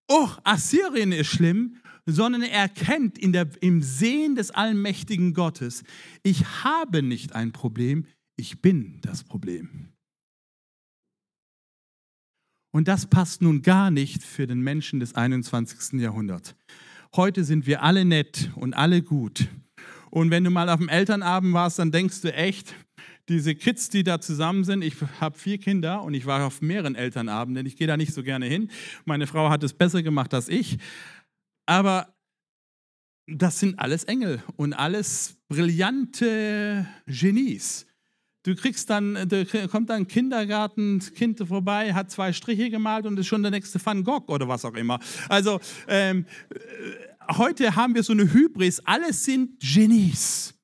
[0.08, 5.84] oh, Assyrien ist schlimm, sondern er erkennt in der, im Sehen des allmächtigen Gottes,
[6.24, 8.06] ich habe nicht ein Problem,
[8.38, 9.90] ich bin das Problem.
[12.72, 16.00] Und das passt nun gar nicht für den Menschen des 21.
[16.00, 16.56] Jahrhunderts.
[17.16, 19.48] Heute sind wir alle nett und alle gut.
[20.10, 22.74] Und wenn du mal auf dem Elternabend warst, dann denkst du echt,
[23.30, 26.96] diese Kids, die da zusammen sind, ich habe vier Kinder und ich war auf mehreren
[26.96, 28.70] Elternabenden, ich gehe da nicht so gerne hin.
[29.06, 30.78] Meine Frau hat es besser gemacht als ich.
[31.66, 32.14] Aber
[33.28, 37.87] das sind alles Engel und alles brillante Genies.
[38.48, 43.28] Du kriegst dann, da kommt dann ein Kindergartenkind vorbei, hat zwei Striche gemalt und ist
[43.28, 45.02] schon der nächste Van Gogh oder was auch immer.
[45.28, 50.58] Also ähm, äh, heute haben wir so eine Hybris, alles sind Genies.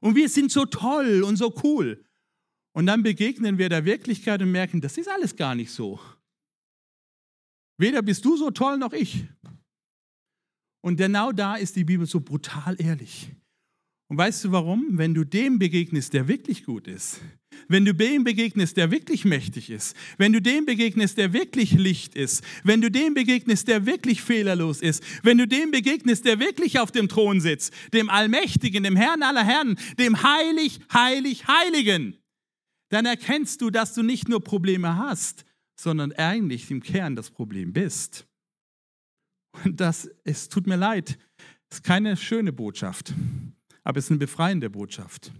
[0.00, 2.04] Und wir sind so toll und so cool.
[2.72, 6.00] Und dann begegnen wir der Wirklichkeit und merken, das ist alles gar nicht so.
[7.78, 9.24] Weder bist du so toll noch ich.
[10.80, 13.30] Und genau da ist die Bibel so brutal ehrlich.
[14.10, 14.98] Und weißt du warum?
[14.98, 17.20] Wenn du dem begegnest, der wirklich gut ist,
[17.68, 22.16] wenn du dem begegnest, der wirklich mächtig ist, wenn du dem begegnest, der wirklich Licht
[22.16, 26.80] ist, wenn du dem begegnest, der wirklich fehlerlos ist, wenn du dem begegnest, der wirklich
[26.80, 32.16] auf dem Thron sitzt, dem Allmächtigen, dem Herrn aller Herren, dem Heilig, Heilig, Heiligen,
[32.88, 35.44] dann erkennst du, dass du nicht nur Probleme hast,
[35.80, 38.26] sondern eigentlich im Kern das Problem bist.
[39.64, 41.16] Und das, es tut mir leid,
[41.70, 43.14] ist keine schöne Botschaft,
[43.84, 45.32] aber es ist eine befreiende Botschaft.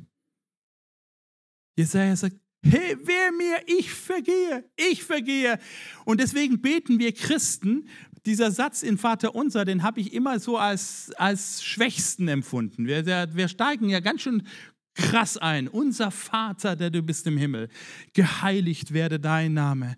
[1.77, 5.59] Jesaja sagt, hey, wer mir, ich vergehe, ich vergehe.
[6.05, 7.89] Und deswegen beten wir Christen,
[8.27, 12.87] dieser Satz in Vater Unser, den habe ich immer so als, als Schwächsten empfunden.
[12.87, 14.47] Wir, wir steigen ja ganz schön
[14.95, 15.69] krass ein.
[15.69, 17.69] Unser Vater, der du bist im Himmel,
[18.13, 19.97] geheiligt werde dein Name.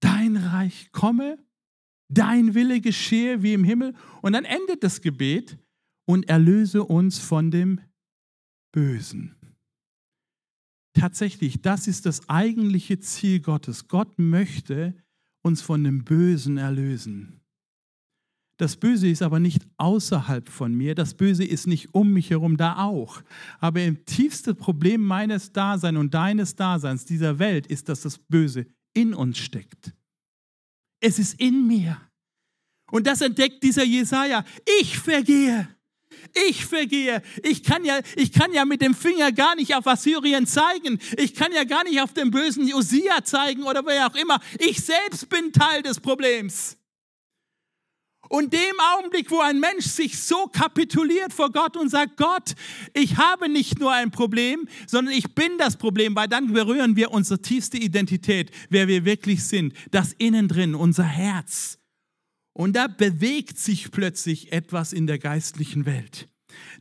[0.00, 1.38] Dein Reich komme
[2.08, 3.94] dein Wille geschehe wie im Himmel.
[4.22, 5.58] Und dann endet das Gebet
[6.06, 7.80] und erlöse uns von dem
[8.72, 9.34] Bösen.
[10.94, 13.88] Tatsächlich, das ist das eigentliche Ziel Gottes.
[13.88, 14.94] Gott möchte
[15.42, 17.40] uns von dem Bösen erlösen.
[18.56, 22.56] Das Böse ist aber nicht außerhalb von mir, das Böse ist nicht um mich herum,
[22.56, 23.20] da auch.
[23.58, 28.66] Aber im tiefsten Problem meines Daseins und deines Daseins dieser Welt ist, dass das Böse
[28.92, 29.92] in uns steckt.
[31.00, 32.00] Es ist in mir.
[32.92, 34.44] Und das entdeckt dieser Jesaja.
[34.80, 35.68] Ich vergehe.
[36.48, 37.22] Ich vergehe.
[37.42, 40.98] Ich kann, ja, ich kann ja mit dem Finger gar nicht auf Assyrien zeigen.
[41.16, 44.40] Ich kann ja gar nicht auf den bösen Josia zeigen oder wer auch immer.
[44.58, 46.76] Ich selbst bin Teil des Problems.
[48.28, 52.54] Und dem Augenblick, wo ein Mensch sich so kapituliert vor Gott und sagt, Gott,
[52.94, 57.12] ich habe nicht nur ein Problem, sondern ich bin das Problem, weil dann berühren wir
[57.12, 61.78] unsere tiefste Identität, wer wir wirklich sind, das innen drin, unser Herz.
[62.54, 66.28] Und da bewegt sich plötzlich etwas in der geistlichen Welt.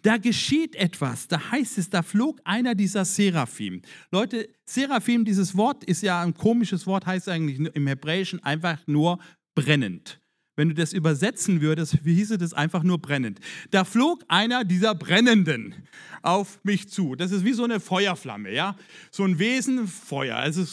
[0.04, 3.82] Da geschieht etwas, da heißt es, da flog einer dieser Seraphim.
[4.12, 9.20] Leute, Seraphim, dieses Wort ist ja ein komisches Wort, heißt eigentlich im Hebräischen einfach nur
[9.56, 10.20] brennend.
[10.56, 13.40] Wenn du das übersetzen würdest, wie hieße das einfach nur brennend?
[13.72, 15.74] Da flog einer dieser Brennenden
[16.22, 17.16] auf mich zu.
[17.16, 18.76] Das ist wie so eine Feuerflamme, ja?
[19.10, 20.38] So ein Wesen, Feuer.
[20.38, 20.64] Also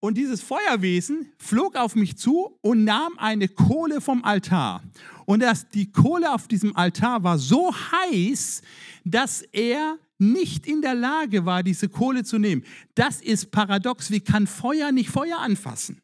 [0.00, 4.82] und dieses Feuerwesen flog auf mich zu und nahm eine Kohle vom Altar.
[5.24, 8.62] Und das, die Kohle auf diesem Altar war so heiß,
[9.04, 12.64] dass er nicht in der Lage war, diese Kohle zu nehmen.
[12.94, 14.10] Das ist paradox.
[14.10, 16.00] Wie kann Feuer nicht Feuer anfassen?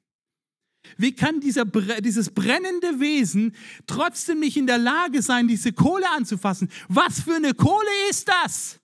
[0.96, 3.54] Wie kann dieser, dieses brennende Wesen
[3.86, 6.68] trotzdem nicht in der Lage sein, diese Kohle anzufassen?
[6.88, 8.81] Was für eine Kohle ist das?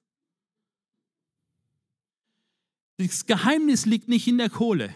[2.99, 4.93] Das Geheimnis liegt nicht in der Kohle.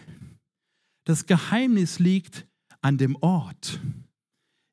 [1.05, 2.45] Das Geheimnis liegt
[2.81, 3.79] an dem Ort.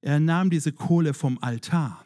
[0.03, 2.05] Er nahm diese Kohle vom Altar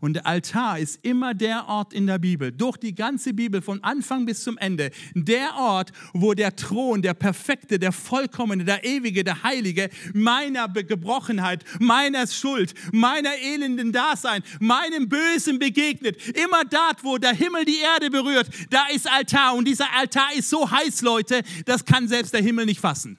[0.00, 3.82] und der Altar ist immer der Ort in der Bibel, durch die ganze Bibel, von
[3.82, 9.24] Anfang bis zum Ende, der Ort, wo der Thron, der Perfekte, der Vollkommene, der Ewige,
[9.24, 16.16] der Heilige, meiner Gebrochenheit, meiner Schuld, meiner elenden Dasein, meinem Bösen begegnet.
[16.36, 19.54] Immer dort, wo der Himmel die Erde berührt, da ist Altar.
[19.54, 23.18] Und dieser Altar ist so heiß, Leute, das kann selbst der Himmel nicht fassen.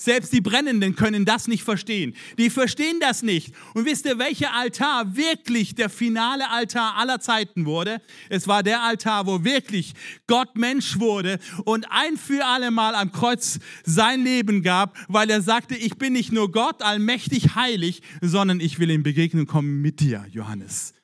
[0.00, 2.14] Selbst die Brennenden können das nicht verstehen.
[2.38, 3.52] Die verstehen das nicht.
[3.74, 8.00] Und wisst ihr, welcher Altar wirklich der finale Altar aller Zeiten wurde?
[8.28, 9.94] Es war der Altar, wo wirklich
[10.28, 15.42] Gott Mensch wurde und ein für alle Mal am Kreuz sein Leben gab, weil er
[15.42, 19.98] sagte, ich bin nicht nur Gott, allmächtig heilig, sondern ich will in Begegnung kommen mit
[19.98, 20.94] dir, Johannes.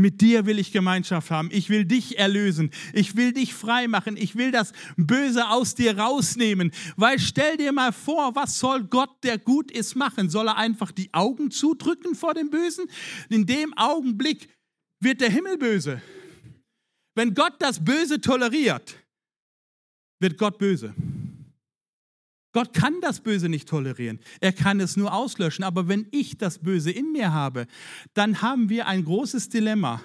[0.00, 1.50] Mit dir will ich Gemeinschaft haben.
[1.52, 2.70] Ich will dich erlösen.
[2.94, 4.16] Ich will dich frei machen.
[4.16, 6.72] Ich will das Böse aus dir rausnehmen.
[6.96, 10.30] Weil stell dir mal vor, was soll Gott, der gut ist, machen?
[10.30, 12.86] Soll er einfach die Augen zudrücken vor dem Bösen?
[13.28, 14.48] In dem Augenblick
[15.00, 16.00] wird der Himmel böse.
[17.14, 18.96] Wenn Gott das Böse toleriert,
[20.18, 20.94] wird Gott böse.
[22.52, 24.18] Gott kann das Böse nicht tolerieren.
[24.40, 25.64] Er kann es nur auslöschen.
[25.64, 27.66] Aber wenn ich das Böse in mir habe,
[28.14, 30.02] dann haben wir ein großes Dilemma.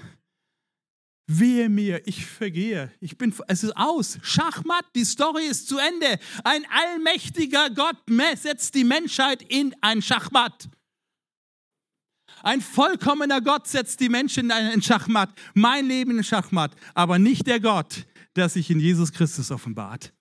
[1.27, 2.91] Wehe mir, ich vergehe.
[2.99, 4.19] Ich bin, es ist aus.
[4.21, 6.19] Schachmatt, die Story ist zu Ende.
[6.43, 7.97] Ein allmächtiger Gott
[8.35, 10.69] setzt die Menschheit in ein Schachmatt.
[12.43, 15.33] Ein vollkommener Gott setzt die Menschen in Schachmatt.
[15.55, 16.75] Mein Leben in Schachmatt.
[16.93, 18.05] Aber nicht der Gott,
[18.35, 20.14] der sich in Jesus Christus offenbart.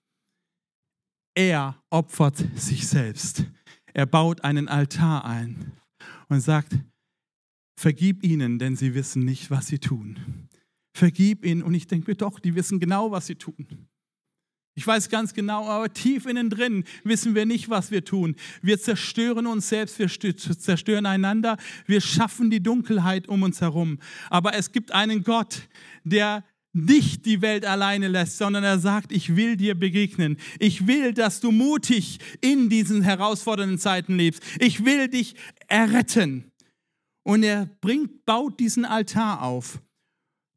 [1.35, 3.45] Er opfert sich selbst.
[3.93, 5.73] Er baut einen Altar ein
[6.29, 6.73] und sagt,
[7.77, 10.47] vergib ihnen, denn sie wissen nicht, was sie tun.
[10.95, 11.61] Vergib ihnen.
[11.61, 13.87] Und ich denke mir doch, die wissen genau, was sie tun.
[14.77, 18.35] Ich weiß ganz genau, aber tief innen drin wissen wir nicht, was wir tun.
[18.61, 23.99] Wir zerstören uns selbst, wir zerstören einander, wir schaffen die Dunkelheit um uns herum.
[24.29, 25.69] Aber es gibt einen Gott,
[26.03, 26.43] der
[26.75, 30.37] nicht die Welt alleine lässt, sondern er sagt, ich will dir begegnen.
[30.59, 34.43] Ich will, dass du mutig in diesen herausfordernden Zeiten lebst.
[34.59, 35.35] Ich will dich
[35.67, 36.51] erretten.
[37.23, 39.81] Und er bringt, baut diesen Altar auf.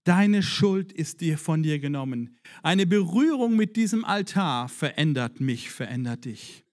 [0.05, 2.37] Deine Schuld ist dir von dir genommen.
[2.63, 6.65] Eine Berührung mit diesem Altar verändert mich, verändert dich.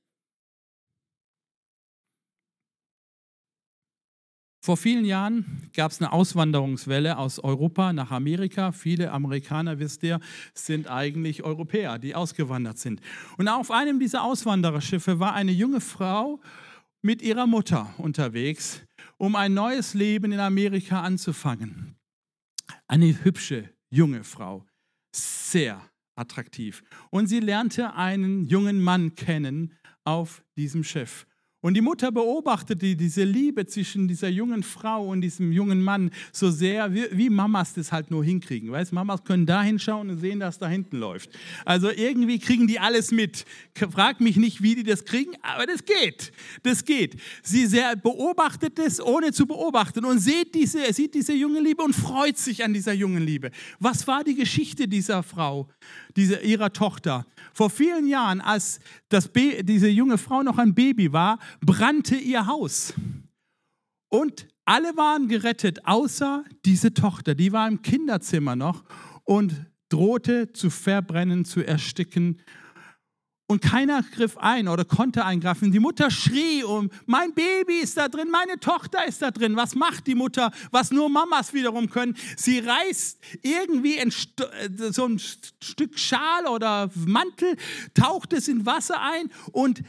[4.65, 8.71] Vor vielen Jahren gab es eine Auswanderungswelle aus Europa nach Amerika.
[8.71, 10.19] Viele Amerikaner, wisst ihr,
[10.55, 12.99] sind eigentlich Europäer, die ausgewandert sind.
[13.37, 16.41] Und auf einem dieser Auswandererschiffe war eine junge Frau
[17.03, 18.81] mit ihrer Mutter unterwegs,
[19.17, 21.95] um ein neues Leben in Amerika anzufangen.
[22.87, 24.65] Eine hübsche junge Frau,
[25.15, 25.79] sehr
[26.15, 26.81] attraktiv.
[27.11, 29.75] Und sie lernte einen jungen Mann kennen
[30.05, 31.27] auf diesem Schiff.
[31.65, 36.51] Und die Mutter beobachtete diese Liebe zwischen dieser jungen Frau und diesem jungen Mann so
[36.51, 38.71] sehr, wie, wie Mamas das halt nur hinkriegen.
[38.71, 41.31] Weißt, Mamas können da hinschauen und sehen, dass da hinten läuft.
[41.65, 43.45] Also irgendwie kriegen die alles mit.
[43.73, 46.31] Frag mich nicht, wie die das kriegen, aber das geht.
[46.61, 47.19] Das geht.
[47.41, 51.95] Sie sehr beobachtet es, ohne zu beobachten und sieht diese, sieht diese junge Liebe und
[51.95, 53.49] freut sich an dieser jungen Liebe.
[53.79, 55.67] Was war die Geschichte dieser Frau,
[56.15, 57.25] dieser, ihrer Tochter?
[57.53, 62.93] Vor vielen Jahren, als das diese junge Frau noch ein Baby war, brannte ihr Haus.
[64.09, 67.35] Und alle waren gerettet, außer diese Tochter.
[67.35, 68.83] Die war im Kinderzimmer noch
[69.23, 72.41] und drohte zu verbrennen, zu ersticken
[73.47, 75.71] und keiner griff ein oder konnte eingreifen.
[75.71, 79.55] Die Mutter schrie um, mein Baby ist da drin, meine Tochter ist da drin.
[79.55, 82.15] Was macht die Mutter, was nur Mamas wiederum können?
[82.37, 84.11] Sie reißt irgendwie ein
[84.91, 87.55] so ein Stück Schal oder Mantel,
[87.93, 89.83] taucht es in Wasser ein und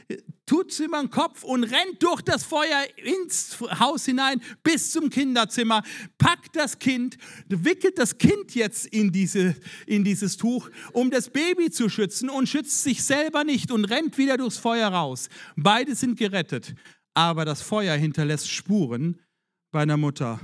[0.46, 5.82] tut es über Kopf und rennt durch das Feuer ins Haus hinein bis zum Kinderzimmer,
[6.18, 9.56] packt das Kind, wickelt das Kind jetzt in, diese,
[9.87, 14.16] in dieses Tuch, um das Baby zu schützen und schützt sich selber nicht und rennt
[14.16, 15.28] wieder durchs Feuer raus.
[15.56, 16.74] Beide sind gerettet,
[17.14, 19.20] aber das Feuer hinterlässt Spuren
[19.72, 20.40] bei einer Mutter.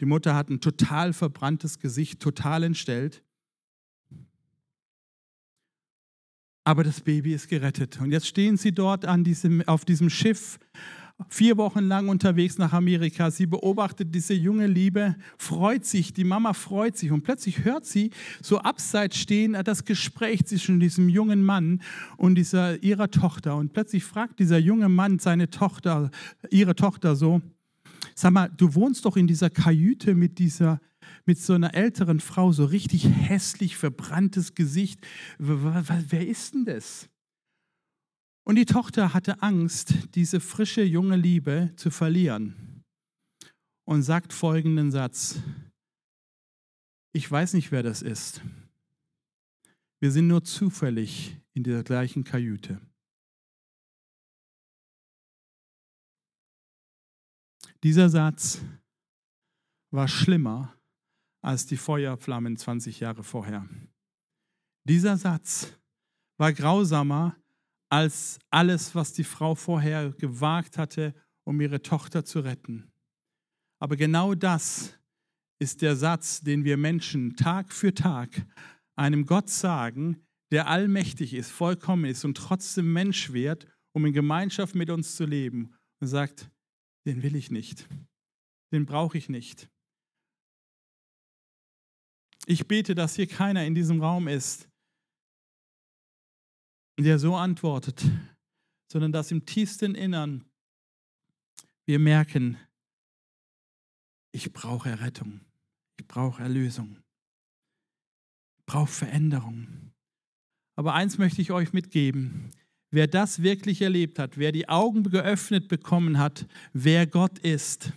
[0.00, 3.22] Die Mutter hat ein total verbranntes Gesicht, total entstellt.
[6.66, 8.00] Aber das Baby ist gerettet.
[8.00, 10.58] Und jetzt stehen sie dort an diesem, auf diesem Schiff,
[11.28, 13.30] vier Wochen lang unterwegs nach Amerika.
[13.30, 18.10] Sie beobachtet diese junge Liebe, freut sich, die Mama freut sich und plötzlich hört sie
[18.42, 21.82] so abseits stehen das Gespräch zwischen diesem jungen Mann
[22.16, 23.54] und dieser, ihrer Tochter.
[23.56, 26.10] Und plötzlich fragt dieser junge Mann seine Tochter,
[26.50, 27.40] ihre Tochter so,
[28.16, 30.80] sag mal, du wohnst doch in dieser Kajüte mit dieser
[31.26, 35.04] mit so einer älteren Frau, so richtig hässlich verbranntes Gesicht.
[35.38, 37.08] Wer ist denn das?
[38.44, 42.54] Und die Tochter hatte Angst, diese frische junge Liebe zu verlieren
[43.84, 45.40] und sagt folgenden Satz.
[47.12, 48.40] Ich weiß nicht, wer das ist.
[49.98, 52.80] Wir sind nur zufällig in der gleichen Kajüte.
[57.82, 58.60] Dieser Satz
[59.90, 60.75] war schlimmer
[61.46, 63.68] als die Feuerflammen 20 Jahre vorher.
[64.82, 65.78] Dieser Satz
[66.38, 67.36] war grausamer
[67.88, 72.90] als alles, was die Frau vorher gewagt hatte, um ihre Tochter zu retten.
[73.78, 74.98] Aber genau das
[75.60, 78.44] ist der Satz, den wir Menschen Tag für Tag
[78.96, 84.74] einem Gott sagen, der allmächtig ist, vollkommen ist und trotzdem Mensch wird, um in Gemeinschaft
[84.74, 86.50] mit uns zu leben und sagt,
[87.06, 87.88] den will ich nicht,
[88.72, 89.70] den brauche ich nicht.
[92.48, 94.68] Ich bete, dass hier keiner in diesem Raum ist,
[96.98, 98.04] der so antwortet,
[98.90, 100.44] sondern dass im tiefsten Innern
[101.86, 102.56] wir merken,
[104.32, 105.40] ich brauche Errettung,
[105.98, 106.98] ich brauche Erlösung,
[108.58, 109.92] ich brauche Veränderung.
[110.76, 112.52] Aber eins möchte ich euch mitgeben.
[112.92, 117.92] Wer das wirklich erlebt hat, wer die Augen geöffnet bekommen hat, wer Gott ist,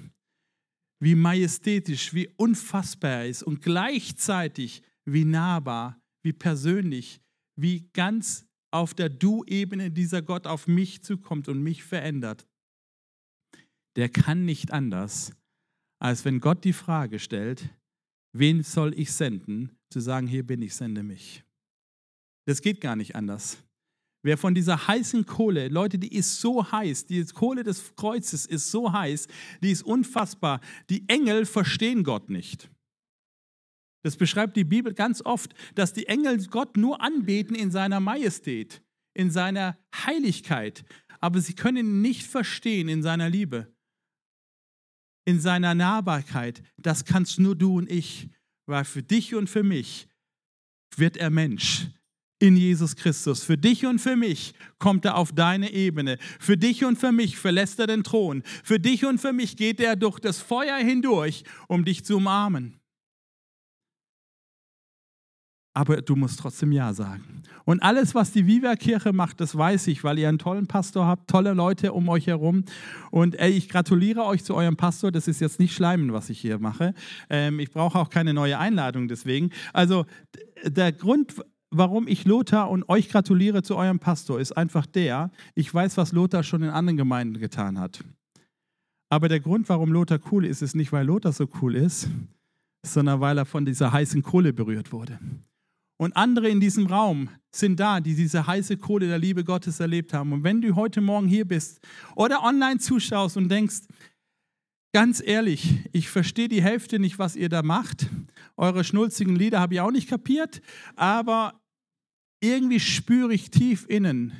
[0.99, 7.21] wie majestätisch, wie unfassbar er ist und gleichzeitig wie nahbar, wie persönlich,
[7.55, 12.47] wie ganz auf der Du-Ebene dieser Gott auf mich zukommt und mich verändert,
[13.95, 15.31] der kann nicht anders,
[15.99, 17.69] als wenn Gott die Frage stellt,
[18.33, 21.43] wen soll ich senden, zu sagen, hier bin ich, sende mich.
[22.45, 23.57] Das geht gar nicht anders.
[24.21, 28.69] Wer von dieser heißen Kohle, Leute, die ist so heiß, die Kohle des Kreuzes ist
[28.69, 29.27] so heiß,
[29.63, 30.59] die ist unfassbar.
[30.89, 32.69] Die Engel verstehen Gott nicht.
[34.03, 38.81] Das beschreibt die Bibel ganz oft, dass die Engel Gott nur anbeten in seiner Majestät,
[39.13, 40.83] in seiner Heiligkeit,
[41.21, 43.73] aber sie können ihn nicht verstehen in seiner Liebe,
[45.25, 46.61] in seiner Nahbarkeit.
[46.77, 48.29] Das kannst nur du und ich,
[48.65, 50.07] weil für dich und für mich
[50.95, 51.87] wird er Mensch
[52.39, 53.43] in Jesus Christus.
[53.43, 56.17] Für dich und für mich kommt er auf deine Ebene.
[56.39, 58.43] Für dich und für mich verlässt er den Thron.
[58.63, 62.79] Für dich und für mich geht er durch das Feuer hindurch, um dich zu umarmen
[65.79, 67.41] aber du musst trotzdem Ja sagen.
[67.63, 71.29] Und alles, was die Viva-Kirche macht, das weiß ich, weil ihr einen tollen Pastor habt,
[71.29, 72.65] tolle Leute um euch herum.
[73.11, 75.09] Und ey, ich gratuliere euch zu eurem Pastor.
[75.09, 76.93] Das ist jetzt nicht Schleimen, was ich hier mache.
[77.29, 79.51] Ähm, ich brauche auch keine neue Einladung deswegen.
[79.71, 80.05] Also
[80.65, 81.35] der Grund,
[81.71, 86.11] warum ich Lothar und euch gratuliere zu eurem Pastor, ist einfach der, ich weiß, was
[86.11, 88.03] Lothar schon in anderen Gemeinden getan hat.
[89.09, 92.09] Aber der Grund, warum Lothar cool ist, ist nicht, weil Lothar so cool ist,
[92.85, 95.19] sondern weil er von dieser heißen Kohle berührt wurde.
[95.97, 100.13] Und andere in diesem Raum sind da, die diese heiße Kohle der Liebe Gottes erlebt
[100.13, 100.31] haben.
[100.31, 101.81] Und wenn du heute Morgen hier bist
[102.15, 103.81] oder online zuschaust und denkst,
[104.93, 108.07] ganz ehrlich, ich verstehe die Hälfte nicht, was ihr da macht.
[108.55, 110.61] Eure schnulzigen Lieder habe ich auch nicht kapiert,
[110.95, 111.58] aber
[112.41, 114.33] irgendwie spüre ich tief innen,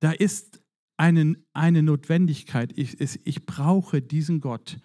[0.00, 0.62] da ist
[0.96, 2.72] eine, eine Notwendigkeit.
[2.76, 4.78] Ich, ich brauche diesen Gott.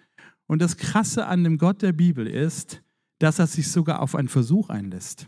[0.46, 2.82] Und das Krasse an dem Gott der Bibel ist,
[3.18, 5.26] dass er sich sogar auf einen Versuch einlässt.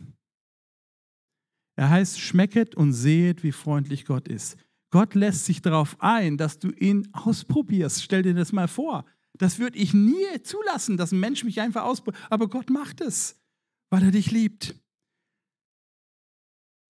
[1.77, 4.57] Er heißt, schmecket und sehet, wie freundlich Gott ist.
[4.91, 8.03] Gott lässt sich darauf ein, dass du ihn ausprobierst.
[8.03, 9.05] Stell dir das mal vor.
[9.35, 12.23] Das würde ich nie zulassen, dass ein Mensch mich einfach ausprobiert.
[12.31, 13.39] Aber Gott macht es,
[13.91, 14.75] weil er dich liebt.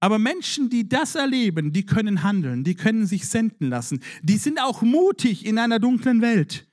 [0.00, 4.02] Aber Menschen, die das erleben, die können handeln, die können sich senden lassen.
[4.22, 6.68] Die sind auch mutig in einer dunklen Welt.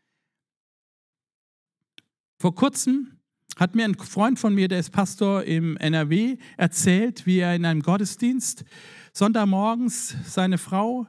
[2.40, 3.20] Vor kurzem
[3.56, 7.66] hat mir ein Freund von mir, der ist Pastor im NRW, erzählt, wie er in
[7.66, 8.66] einem Gottesdienst
[9.14, 11.08] Sonntagmorgens seine Frau,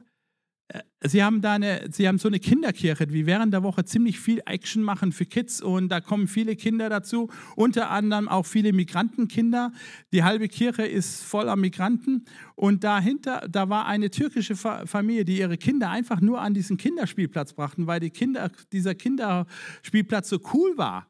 [1.01, 4.41] sie haben da eine, sie haben so eine Kinderkirche, wie während der Woche ziemlich viel
[4.45, 9.71] Action machen für Kids und da kommen viele Kinder dazu, unter anderem auch viele Migrantenkinder.
[10.11, 15.57] Die halbe Kirche ist voller Migranten und dahinter, da war eine türkische Familie, die ihre
[15.57, 21.07] Kinder einfach nur an diesen Kinderspielplatz brachten, weil die Kinder, dieser Kinderspielplatz so cool war.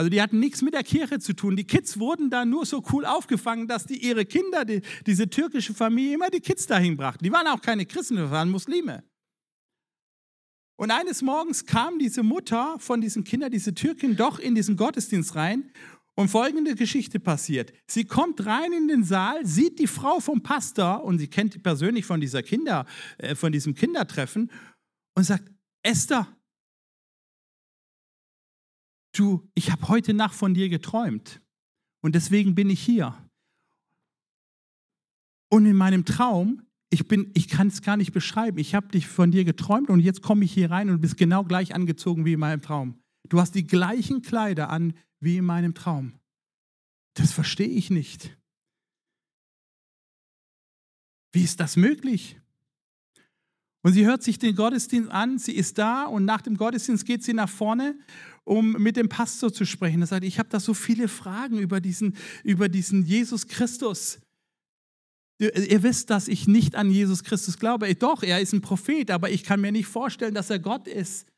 [0.00, 1.56] Also die hatten nichts mit der Kirche zu tun.
[1.56, 5.74] Die Kids wurden da nur so cool aufgefangen, dass die ihre Kinder, die, diese türkische
[5.74, 7.22] Familie, immer die Kids dahin brachten.
[7.22, 9.04] Die waren auch keine Christen, das waren Muslime.
[10.78, 15.34] Und eines Morgens kam diese Mutter von diesen Kindern, diese Türkin, doch in diesen Gottesdienst
[15.34, 15.70] rein
[16.14, 17.70] und folgende Geschichte passiert.
[17.86, 21.58] Sie kommt rein in den Saal, sieht die Frau vom Pastor und sie kennt die
[21.58, 22.86] persönlich von dieser Kinder,
[23.18, 24.50] äh, von diesem Kindertreffen
[25.14, 25.44] und sagt,
[25.82, 26.26] Esther,
[29.12, 31.40] du, ich habe heute Nacht von dir geträumt
[32.00, 33.14] und deswegen bin ich hier.
[35.48, 37.04] Und in meinem Traum, ich,
[37.34, 40.44] ich kann es gar nicht beschreiben, ich habe dich von dir geträumt und jetzt komme
[40.44, 43.00] ich hier rein und bist genau gleich angezogen wie in meinem Traum.
[43.28, 46.14] Du hast die gleichen Kleider an wie in meinem Traum.
[47.14, 48.36] Das verstehe ich nicht.
[51.32, 52.40] Wie ist das möglich?
[53.82, 57.24] Und sie hört sich den Gottesdienst an, sie ist da und nach dem Gottesdienst geht
[57.24, 57.98] sie nach vorne
[58.50, 60.00] um mit dem Pastor zu sprechen.
[60.00, 64.18] Er sagt, ich habe da so viele Fragen über diesen, über diesen Jesus Christus.
[65.38, 67.94] ihr wisst, dass ich nicht an Jesus Christus glaube.
[67.94, 71.28] Doch, er ist ein Prophet, aber ich kann mir nicht vorstellen, dass er Gott ist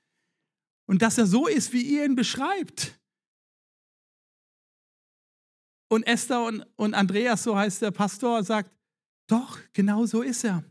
[0.86, 2.98] und dass er so ist, wie ihr ihn beschreibt.
[5.90, 8.70] Und Esther und, und Andreas, so heißt der Pastor, sagt,
[9.26, 10.64] doch, genau so ist er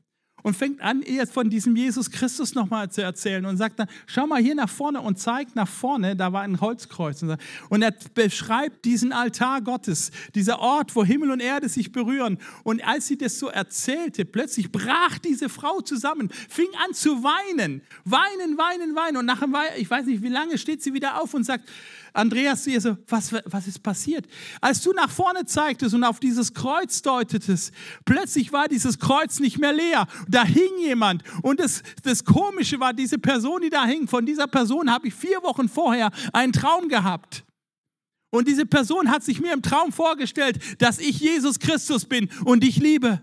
[0.43, 4.27] und fängt an, ihr von diesem Jesus Christus nochmal zu erzählen und sagt dann, schau
[4.27, 7.23] mal hier nach vorne und zeigt nach vorne, da war ein Holzkreuz.
[7.69, 12.37] Und er beschreibt diesen Altar Gottes, dieser Ort, wo Himmel und Erde sich berühren.
[12.63, 17.81] Und als sie das so erzählte, plötzlich brach diese Frau zusammen, fing an zu weinen,
[18.05, 19.17] weinen, weinen, weinen.
[19.17, 21.69] Und nachher, ich weiß nicht, wie lange, steht sie wieder auf und sagt,
[22.13, 24.27] Andreas zu ihr so, was, was ist passiert?
[24.59, 27.73] Als du nach vorne zeigtest und auf dieses Kreuz deutetest,
[28.05, 30.07] plötzlich war dieses Kreuz nicht mehr leer.
[30.27, 31.23] Da hing jemand.
[31.41, 35.13] Und das, das Komische war, diese Person, die da hing, von dieser Person habe ich
[35.13, 37.45] vier Wochen vorher einen Traum gehabt.
[38.31, 42.63] Und diese Person hat sich mir im Traum vorgestellt, dass ich Jesus Christus bin und
[42.63, 43.21] dich liebe.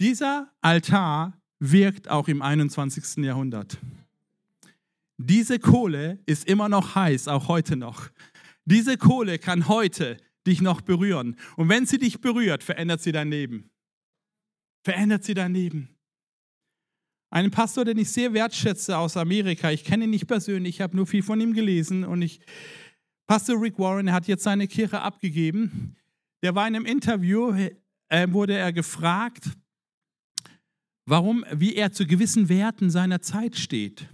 [0.00, 3.24] Dieser Altar wirkt auch im 21.
[3.24, 3.78] Jahrhundert.
[5.22, 8.08] Diese Kohle ist immer noch heiß, auch heute noch.
[8.64, 10.16] Diese Kohle kann heute
[10.46, 11.36] dich noch berühren.
[11.56, 13.70] Und wenn sie dich berührt, verändert sie dein Leben.
[14.82, 15.90] Verändert sie dein Leben.
[17.28, 20.96] Einen Pastor, den ich sehr wertschätze aus Amerika, ich kenne ihn nicht persönlich, ich habe
[20.96, 22.40] nur viel von ihm gelesen und ich,
[23.26, 25.96] Pastor Rick Warren, hat jetzt seine Kirche abgegeben.
[26.42, 27.54] Der war in einem Interview,
[28.08, 29.50] äh, wurde er gefragt,
[31.04, 34.08] warum, wie er zu gewissen Werten seiner Zeit steht.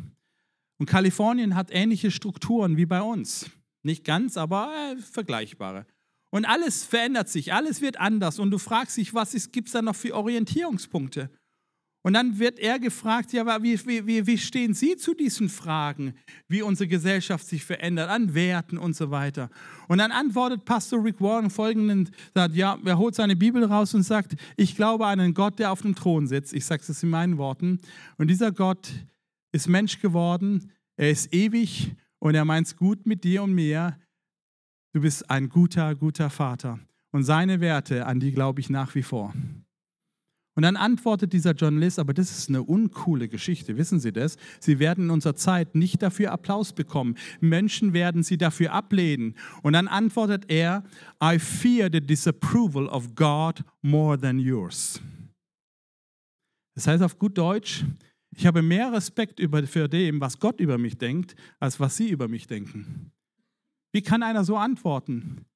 [0.78, 3.50] Und Kalifornien hat ähnliche Strukturen wie bei uns.
[3.82, 5.86] Nicht ganz, aber äh, vergleichbare.
[6.30, 8.38] Und alles verändert sich, alles wird anders.
[8.38, 11.30] Und du fragst dich, was gibt es da noch für Orientierungspunkte?
[12.06, 16.14] Und dann wird er gefragt, ja, wie, wie, wie stehen Sie zu diesen Fragen,
[16.46, 19.50] wie unsere Gesellschaft sich verändert, an Werten und so weiter?
[19.88, 24.04] Und dann antwortet Pastor Rick Warren folgenden, sagt, ja, er holt seine Bibel raus und
[24.04, 26.52] sagt, ich glaube an einen Gott, der auf dem Thron sitzt.
[26.52, 27.80] Ich sage es in meinen Worten.
[28.18, 28.88] Und dieser Gott
[29.56, 33.98] ist Mensch geworden, er ist ewig und er meint es gut mit dir und mir.
[34.92, 36.78] Du bist ein guter, guter Vater.
[37.12, 39.34] Und seine Werte, an die glaube ich nach wie vor.
[40.56, 44.38] Und dann antwortet dieser Journalist, aber das ist eine uncoole Geschichte, wissen Sie das?
[44.58, 47.16] Sie werden in unserer Zeit nicht dafür Applaus bekommen.
[47.40, 49.34] Menschen werden sie dafür ablehnen.
[49.62, 50.82] Und dann antwortet er,
[51.22, 54.98] I fear the disapproval of God more than yours.
[56.74, 57.84] Das heißt auf gut Deutsch,
[58.36, 62.10] ich habe mehr Respekt über, für dem, was Gott über mich denkt, als was Sie
[62.10, 63.10] über mich denken.
[63.92, 65.46] Wie kann einer so antworten?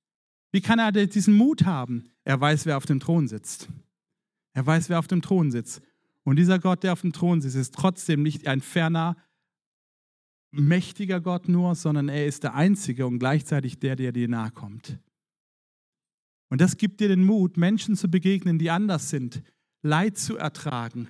[0.51, 2.11] Wie kann er diesen Mut haben?
[2.25, 3.69] Er weiß, wer auf dem Thron sitzt.
[4.55, 5.83] Er weiß, wer auf dem Thron sitzt.
[6.25, 9.17] Und dieser Gott, der auf dem Thron sitzt, ist trotzdem nicht ein ferner,
[10.51, 14.99] mächtiger Gott nur, sondern er ist der Einzige und gleichzeitig der, der dir nahe kommt.
[16.49, 19.43] Und das gibt dir den Mut, Menschen zu begegnen, die anders sind,
[19.83, 21.09] Leid zu ertragen,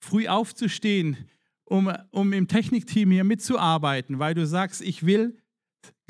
[0.00, 1.16] früh aufzustehen,
[1.64, 5.40] um, um im Technikteam hier mitzuarbeiten, weil du sagst, ich will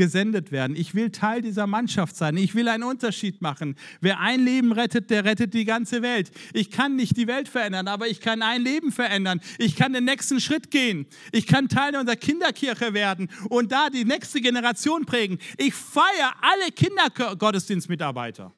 [0.00, 0.76] gesendet werden.
[0.76, 2.38] Ich will Teil dieser Mannschaft sein.
[2.38, 3.76] Ich will einen Unterschied machen.
[4.00, 6.30] Wer ein Leben rettet, der rettet die ganze Welt.
[6.54, 9.42] Ich kann nicht die Welt verändern, aber ich kann ein Leben verändern.
[9.58, 11.06] Ich kann den nächsten Schritt gehen.
[11.32, 15.38] Ich kann Teil unserer Kinderkirche werden und da die nächste Generation prägen.
[15.58, 18.54] Ich feiere alle Kindergottesdienstmitarbeiter.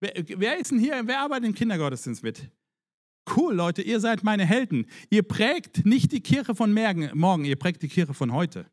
[0.00, 2.50] Wer, wer ist denn hier, wer arbeitet im Kindergottesdienst mit?
[3.36, 4.86] Cool, Leute, ihr seid meine Helden.
[5.10, 8.70] Ihr prägt nicht die Kirche von morgen, ihr prägt die Kirche von heute.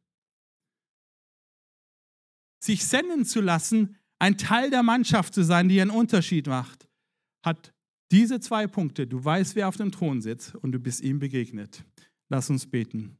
[2.59, 6.87] Sich senden zu lassen, ein Teil der Mannschaft zu sein, die einen Unterschied macht,
[7.43, 7.73] hat
[8.11, 9.07] diese zwei Punkte.
[9.07, 11.83] Du weißt, wer auf dem Thron sitzt und du bist ihm begegnet.
[12.29, 13.17] Lass uns beten.